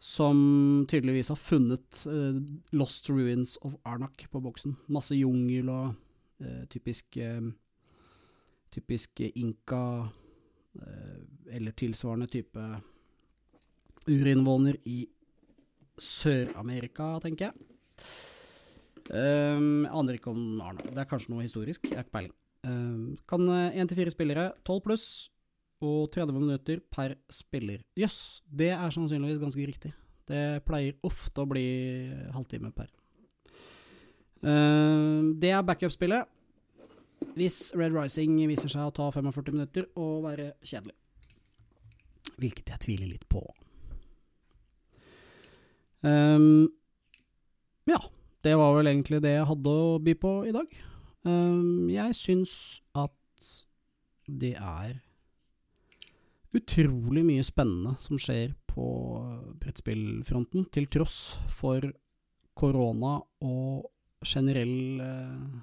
som 0.00 0.38
tydeligvis 0.88 1.28
har 1.32 1.40
funnet 1.40 2.02
uh, 2.08 2.36
Lost 2.76 3.08
Ruins 3.12 3.56
of 3.64 3.76
Arnak 3.84 4.24
på 4.32 4.40
boksen. 4.40 4.76
Masse 4.92 5.16
jungel 5.16 5.68
og 5.72 5.94
uh, 6.44 6.64
typisk 6.72 7.20
uh, 7.20 7.50
Typisk 8.70 9.18
inka 9.34 10.06
eller 11.50 11.74
tilsvarende 11.74 12.28
type 12.30 12.62
urinnvåner 14.06 14.76
i 14.86 15.00
Sør-Amerika, 15.98 17.16
tenker 17.24 17.48
jeg. 17.48 18.29
Um, 19.10 19.88
aner 19.90 20.16
ikke 20.16 20.30
om 20.30 20.60
Arno. 20.62 20.86
Det 20.86 21.02
er 21.02 21.08
kanskje 21.10 21.32
noe 21.32 21.42
historisk, 21.42 21.88
jeg 21.88 21.98
har 21.98 22.06
ikke 22.06 22.16
peiling. 22.18 22.34
Um, 22.66 23.16
kan 23.30 23.46
én 23.48 23.88
til 23.88 23.98
fire 23.98 24.12
spillere, 24.12 24.50
tolv 24.66 24.84
pluss 24.84 25.30
og 25.80 26.10
30 26.12 26.36
minutter 26.36 26.82
per 26.92 27.16
spiller. 27.32 27.80
Jøss, 27.98 28.18
yes, 28.20 28.42
det 28.46 28.70
er 28.76 28.94
sannsynligvis 28.94 29.40
ganske 29.40 29.66
riktig. 29.66 29.92
Det 30.28 30.60
pleier 30.66 30.98
ofte 31.06 31.42
å 31.42 31.48
bli 31.48 31.64
halvtime 32.34 32.70
per. 32.76 32.90
Um, 34.44 35.34
det 35.40 35.50
er 35.56 35.64
backup-spillet. 35.66 36.28
Hvis 37.36 37.72
Red 37.76 37.94
Rising 37.96 38.38
viser 38.48 38.70
seg 38.72 38.86
å 38.88 38.94
ta 38.94 39.08
45 39.12 39.56
minutter 39.56 39.88
og 40.00 40.24
være 40.28 40.52
kjedelig. 40.64 40.94
Hvilket 42.40 42.72
jeg 42.72 42.84
tviler 42.86 43.10
litt 43.10 43.26
på. 43.28 43.42
Um, 46.00 46.70
ja, 47.88 47.98
det 48.44 48.56
var 48.56 48.74
vel 48.76 48.90
egentlig 48.90 49.20
det 49.24 49.34
jeg 49.36 49.48
hadde 49.50 49.76
å 49.82 49.98
by 50.02 50.14
på 50.20 50.34
i 50.48 50.54
dag. 50.56 50.80
Um, 51.26 51.88
jeg 51.92 52.16
syns 52.16 52.54
at 52.96 53.12
det 54.30 54.54
er 54.56 55.00
utrolig 56.56 57.22
mye 57.26 57.44
spennende 57.46 57.94
som 58.02 58.18
skjer 58.18 58.54
på 58.70 58.86
brettspillfronten, 59.60 60.66
til 60.72 60.88
tross 60.90 61.36
for 61.50 61.84
korona 62.58 63.18
og 63.46 63.90
generell 64.26 65.00
eh, 65.00 65.60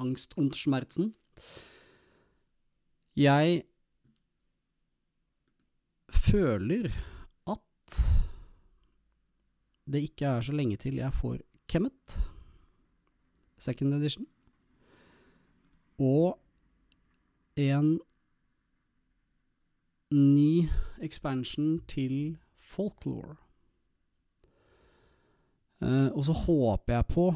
angst 0.00 0.36
und 0.40 0.56
schmerzen. 0.56 1.12
Jeg 3.18 3.62
føler 6.10 6.90
at 7.50 8.00
det 9.90 10.04
ikke 10.06 10.30
er 10.36 10.46
så 10.46 10.54
lenge 10.54 10.78
til 10.80 11.00
jeg 11.02 11.14
får 11.18 11.40
Kemet, 11.70 12.16
second 13.62 13.94
edition, 13.94 14.26
og 16.02 16.38
en 17.56 18.00
ny 20.10 20.66
expansion 21.02 21.78
til 21.86 22.38
folklore. 22.58 23.36
Uh, 25.80 26.10
og 26.12 26.24
så 26.24 26.32
håper 26.32 26.94
jeg 26.94 27.06
på 27.06 27.28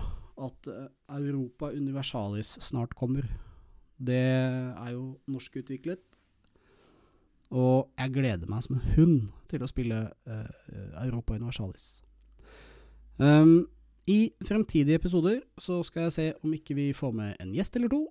at 0.43 0.69
uh, 0.69 1.21
Europa 1.21 1.71
Universalis 1.71 2.47
snart 2.47 2.95
kommer. 2.95 3.23
Det 4.07 4.15
er 4.17 4.91
jo 4.93 5.19
norskutviklet. 5.27 6.03
Og 7.51 7.89
jeg 7.99 8.11
gleder 8.11 8.51
meg 8.51 8.67
som 8.67 8.77
en 8.77 8.91
hund 8.97 9.31
til 9.49 9.63
å 9.63 9.71
spille 9.71 10.01
uh, 10.27 11.07
Europa 11.07 11.39
Universalis. 11.39 12.03
Um, 13.23 13.69
I 14.11 14.35
fremtidige 14.45 14.99
episoder 15.01 15.41
så 15.61 15.79
skal 15.87 16.07
jeg 16.07 16.13
se 16.13 16.27
om 16.45 16.53
ikke 16.53 16.77
vi 16.77 16.91
får 16.97 17.13
med 17.17 17.41
en 17.41 17.55
gjest 17.57 17.77
eller 17.79 17.93
to. 17.93 18.03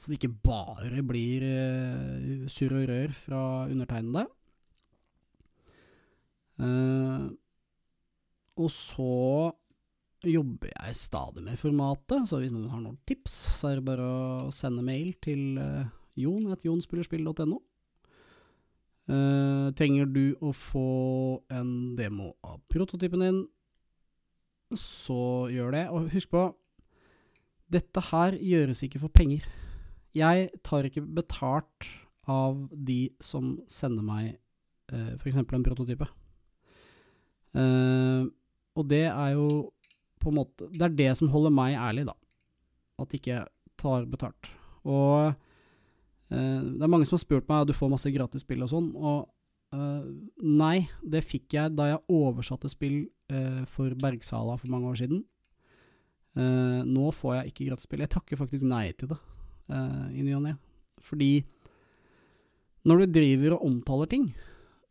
Så 0.00 0.08
det 0.08 0.16
ikke 0.16 0.38
bare 0.48 1.02
blir 1.04 1.44
uh, 1.44 2.46
surr 2.48 2.78
og 2.78 2.86
rør 2.88 3.12
fra 3.12 3.42
undertegnede. 3.68 4.24
Uh, 6.60 7.28
og 8.60 8.70
så 8.72 9.52
jobber 10.24 10.72
jeg 10.72 10.96
stadig 10.96 11.44
med 11.44 11.56
formatet, 11.60 12.28
så 12.28 12.40
hvis 12.40 12.52
noen 12.52 12.72
har 12.72 12.80
noen 12.84 12.98
tips, 13.08 13.36
så 13.60 13.70
er 13.70 13.80
det 13.80 13.88
bare 13.88 14.08
å 14.08 14.50
sende 14.52 14.84
mail 14.84 15.14
til 15.24 15.60
uh, 15.60 15.84
jon 16.20 16.48
at 16.52 16.64
jonspillerspill.no. 16.64 17.60
Uh, 19.10 19.68
trenger 19.76 20.08
du 20.08 20.24
å 20.44 20.52
få 20.54 20.90
en 21.52 21.96
demo 21.98 22.34
av 22.46 22.60
prototypen 22.72 23.24
din, 23.24 23.40
så 24.76 25.48
gjør 25.52 25.74
det. 25.74 25.84
Og 25.90 26.10
husk 26.12 26.30
på, 26.32 26.44
dette 27.70 28.02
her 28.10 28.36
gjøres 28.38 28.82
ikke 28.86 29.00
for 29.02 29.14
penger. 29.14 29.46
Jeg 30.16 30.50
tar 30.66 30.86
ikke 30.88 31.04
betalt 31.06 31.86
av 32.30 32.56
de 32.74 33.04
som 33.22 33.56
sender 33.70 34.04
meg 34.06 34.32
eh, 34.92 35.14
f.eks. 35.18 35.38
en 35.40 35.66
prototype. 35.66 36.08
Eh, 37.54 38.24
og 38.78 38.88
det 38.90 39.06
er 39.10 39.34
jo 39.34 39.70
på 40.20 40.28
en 40.30 40.36
måte 40.36 40.66
Det 40.68 40.84
er 40.84 40.92
det 40.94 41.12
som 41.18 41.30
holder 41.32 41.54
meg 41.54 41.78
ærlig, 41.78 42.04
da. 42.10 42.14
At 43.00 43.14
ikke 43.16 43.44
tar 43.80 44.06
betalt. 44.10 44.50
Og 44.84 45.30
eh, 45.30 46.60
det 46.60 46.82
er 46.82 46.92
mange 46.92 47.08
som 47.08 47.16
har 47.16 47.24
spurt 47.24 47.48
meg 47.50 47.68
du 47.68 47.76
får 47.76 47.92
masse 47.92 48.12
gratis 48.14 48.44
spill 48.44 48.66
og 48.66 48.72
sånn, 48.72 48.90
og 48.98 49.28
eh, 49.76 50.06
nei, 50.42 50.76
det 51.02 51.24
fikk 51.26 51.56
jeg 51.56 51.74
da 51.78 51.90
jeg 51.92 52.04
oversatte 52.12 52.70
spill 52.72 53.02
uh, 53.32 53.62
for 53.70 53.94
Bergsala 54.00 54.56
for 54.60 54.72
mange 54.72 54.90
år 54.90 55.00
siden. 55.02 55.24
Uh, 56.38 56.86
nå 56.86 57.10
får 57.14 57.40
jeg 57.40 57.52
ikke 57.52 57.68
gratis 57.70 57.88
spill. 57.88 58.04
Jeg 58.04 58.14
takker 58.14 58.38
faktisk 58.38 58.68
nei 58.70 58.86
til 58.94 59.10
det 59.12 59.18
uh, 59.72 60.06
i 60.14 60.22
ny 60.26 60.36
og 60.38 60.44
ne. 60.46 60.54
Fordi 61.02 61.32
når 62.88 63.02
du 63.02 63.18
driver 63.18 63.56
og 63.56 63.66
omtaler 63.66 64.10
ting, 64.10 64.30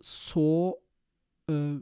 så 0.04 0.76
uh, 1.50 1.78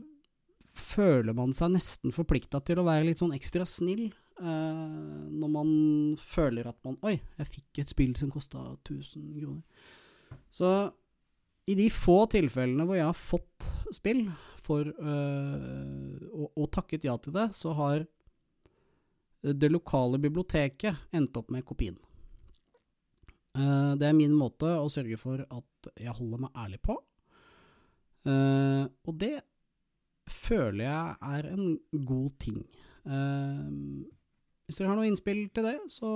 føler 0.77 1.35
man 1.35 1.55
seg 1.57 1.73
nesten 1.73 2.13
forplikta 2.15 2.61
til 2.65 2.79
å 2.79 2.87
være 2.87 3.09
litt 3.09 3.21
sånn 3.21 3.35
ekstra 3.35 3.65
snill. 3.67 4.07
Uh, 4.37 5.25
når 5.33 5.49
man 5.49 5.69
føler 6.21 6.67
at 6.69 6.77
man 6.85 6.99
Oi, 7.09 7.15
jeg 7.39 7.49
fikk 7.49 7.79
et 7.81 7.89
spill 7.89 8.11
som 8.19 8.29
kosta 8.29 8.61
1000 8.85 9.31
kroner. 9.39 9.63
Så 10.53 10.69
i 11.67 11.75
de 11.75 11.87
få 11.91 12.21
tilfellene 12.31 12.85
hvor 12.87 12.99
jeg 12.99 13.09
har 13.09 13.17
fått 13.17 13.67
spill, 13.95 14.27
for 14.67 14.87
øh, 14.87 16.23
og, 16.33 16.47
og 16.59 16.69
takket 16.75 17.05
ja 17.07 17.15
til 17.21 17.35
det, 17.35 17.49
så 17.55 17.71
har 17.77 18.05
det 19.47 19.69
lokale 19.71 20.19
biblioteket 20.19 21.07
endt 21.15 21.37
opp 21.39 21.51
med 21.53 21.63
kopien. 21.67 21.95
Uh, 23.57 23.95
det 23.97 24.09
er 24.09 24.17
min 24.17 24.33
måte 24.37 24.69
å 24.69 24.89
sørge 24.91 25.17
for 25.17 25.41
at 25.41 25.91
jeg 25.97 26.13
holder 26.17 26.43
meg 26.43 26.57
ærlig 26.65 26.81
på. 26.83 26.97
Uh, 28.27 28.89
og 29.07 29.15
det 29.21 29.37
føler 30.27 30.83
jeg 30.83 31.15
er 31.37 31.47
en 31.53 31.77
god 32.05 32.33
ting. 32.43 32.59
Eh, 33.07 33.67
hvis 34.67 34.81
dere 34.81 34.91
har 34.91 34.97
noe 34.99 35.07
innspill 35.07 35.45
til 35.55 35.63
det, 35.63 35.77
så 35.87 36.09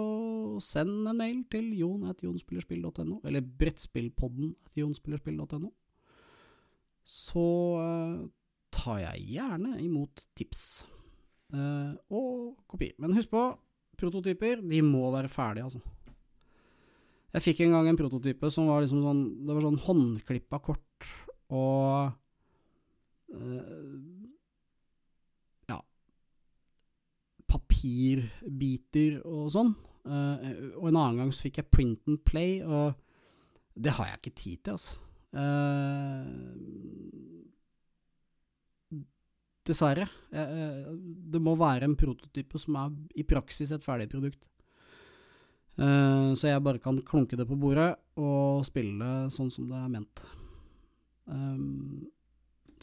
send 0.64 1.08
en 1.08 1.16
mail 1.18 1.38
til 1.52 1.70
jon.jonspillerspill.no, 1.80 3.22
eller 3.24 3.46
brettspillpodden 3.62 4.52
jonspillerspill.no. 4.76 5.70
Så 7.08 7.46
tar 8.76 9.00
jeg 9.06 9.24
gjerne 9.38 9.78
imot 9.80 10.26
tips. 10.36 10.66
og 11.52 12.60
kopi. 12.68 12.92
Men 13.00 13.16
husk 13.16 13.32
på, 13.32 13.46
prototyper, 14.00 14.62
de 14.68 14.84
må 14.84 15.08
være 15.16 15.32
ferdige, 15.32 15.64
altså. 15.70 15.82
Jeg 17.32 17.46
fikk 17.46 17.62
en 17.64 17.76
gang 17.78 17.88
en 17.88 18.00
prototype 18.00 18.50
som 18.52 18.68
var 18.68 18.84
liksom 18.84 19.04
sånn 19.06 19.22
Det 19.48 19.56
var 19.56 19.64
sånn 19.64 19.80
håndklippa 19.86 20.60
kort 20.66 21.12
og 21.52 22.12
øh, 23.32 24.02
Ja 25.72 25.80
Papirbiter 27.82 29.22
og 29.26 29.50
sånn. 29.54 29.72
Uh, 30.06 30.76
og 30.80 30.90
en 30.90 30.98
annen 30.98 31.18
gang 31.22 31.32
så 31.34 31.48
fikk 31.48 31.58
jeg 31.62 31.72
print 31.74 32.10
and 32.10 32.22
play, 32.26 32.62
og 32.62 32.94
det 33.74 33.94
har 33.98 34.12
jeg 34.12 34.20
ikke 34.20 34.38
tid 34.38 34.58
til, 34.66 34.74
altså. 34.78 35.00
Uh, 35.32 36.26
dessverre. 39.66 40.08
Uh, 40.34 40.94
det 41.32 41.42
må 41.42 41.56
være 41.58 41.88
en 41.88 41.98
prototype 41.98 42.60
som 42.62 42.78
er 42.82 42.96
i 43.16 43.26
praksis 43.26 43.72
et 43.74 43.86
ferdig 43.86 44.10
produkt. 44.12 44.48
Så 45.82 46.46
jeg 46.46 46.62
bare 46.62 46.82
kan 46.84 46.98
klunke 47.08 47.38
det 47.40 47.48
på 47.50 47.56
bordet 47.58 47.96
og 48.20 48.66
spille 48.68 49.00
det 49.00 49.32
sånn 49.34 49.48
som 49.50 49.70
det 49.72 49.80
er 49.80 49.88
ment. 49.90 50.20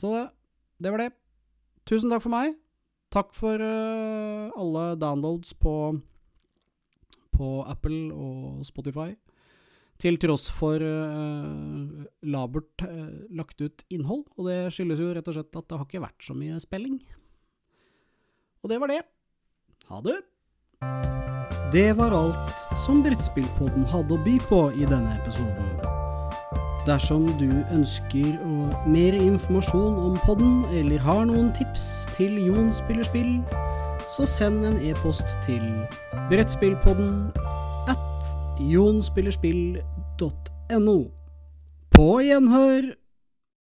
Så 0.01 0.11
det, 0.11 0.23
det 0.83 0.91
var 0.91 1.05
det. 1.05 1.11
Tusen 1.87 2.11
takk 2.11 2.25
for 2.25 2.33
meg. 2.33 2.57
Takk 3.15 3.33
for 3.37 3.63
uh, 3.63 4.53
alle 4.59 4.85
downloads 5.01 5.55
på, 5.57 5.75
på 7.35 7.49
Apple 7.65 8.13
og 8.13 8.65
Spotify. 8.69 9.15
Til 9.99 10.19
tross 10.23 10.47
for 10.55 10.79
uh, 10.79 12.05
labert 12.23 12.85
lagt 13.35 13.61
ut 13.65 13.83
innhold, 13.91 14.27
og 14.37 14.51
det 14.51 14.59
skyldes 14.77 15.03
jo 15.03 15.13
rett 15.17 15.31
og 15.31 15.39
slett 15.41 15.59
at 15.59 15.71
det 15.71 15.81
har 15.81 15.89
ikke 15.89 16.05
vært 16.05 16.29
så 16.29 16.37
mye 16.39 16.61
spilling. 16.63 17.01
Og 18.63 18.71
det 18.71 18.81
var 18.83 18.93
det. 18.93 19.03
Ha 19.89 20.03
det! 20.05 20.21
Det 21.73 21.93
var 21.99 22.15
alt 22.17 22.79
som 22.85 23.03
Brettspillpodden 23.05 23.85
hadde 23.93 24.17
å 24.17 24.25
by 24.25 24.39
på 24.49 24.65
i 24.73 24.89
denne 24.89 25.19
episoden. 25.19 25.98
Dersom 26.89 27.27
du 27.37 27.51
ønsker 27.75 28.39
mer 28.89 29.13
informasjon 29.13 29.97
om 30.07 30.15
podden, 30.25 30.65
eller 30.73 30.99
har 31.05 31.27
noen 31.29 31.53
tips 31.53 32.09
til 32.17 32.39
Jon 32.47 32.73
spiller 32.73 33.05
spill, 33.05 33.45
så 34.09 34.25
send 34.25 34.65
en 34.65 34.81
e-post 34.89 35.29
til 35.45 35.61
brettspillpodden 36.31 37.29
at 37.93 38.25
jonspillerspill.no. 38.73 40.99
På 41.93 42.09
gjenhør! 42.25 42.97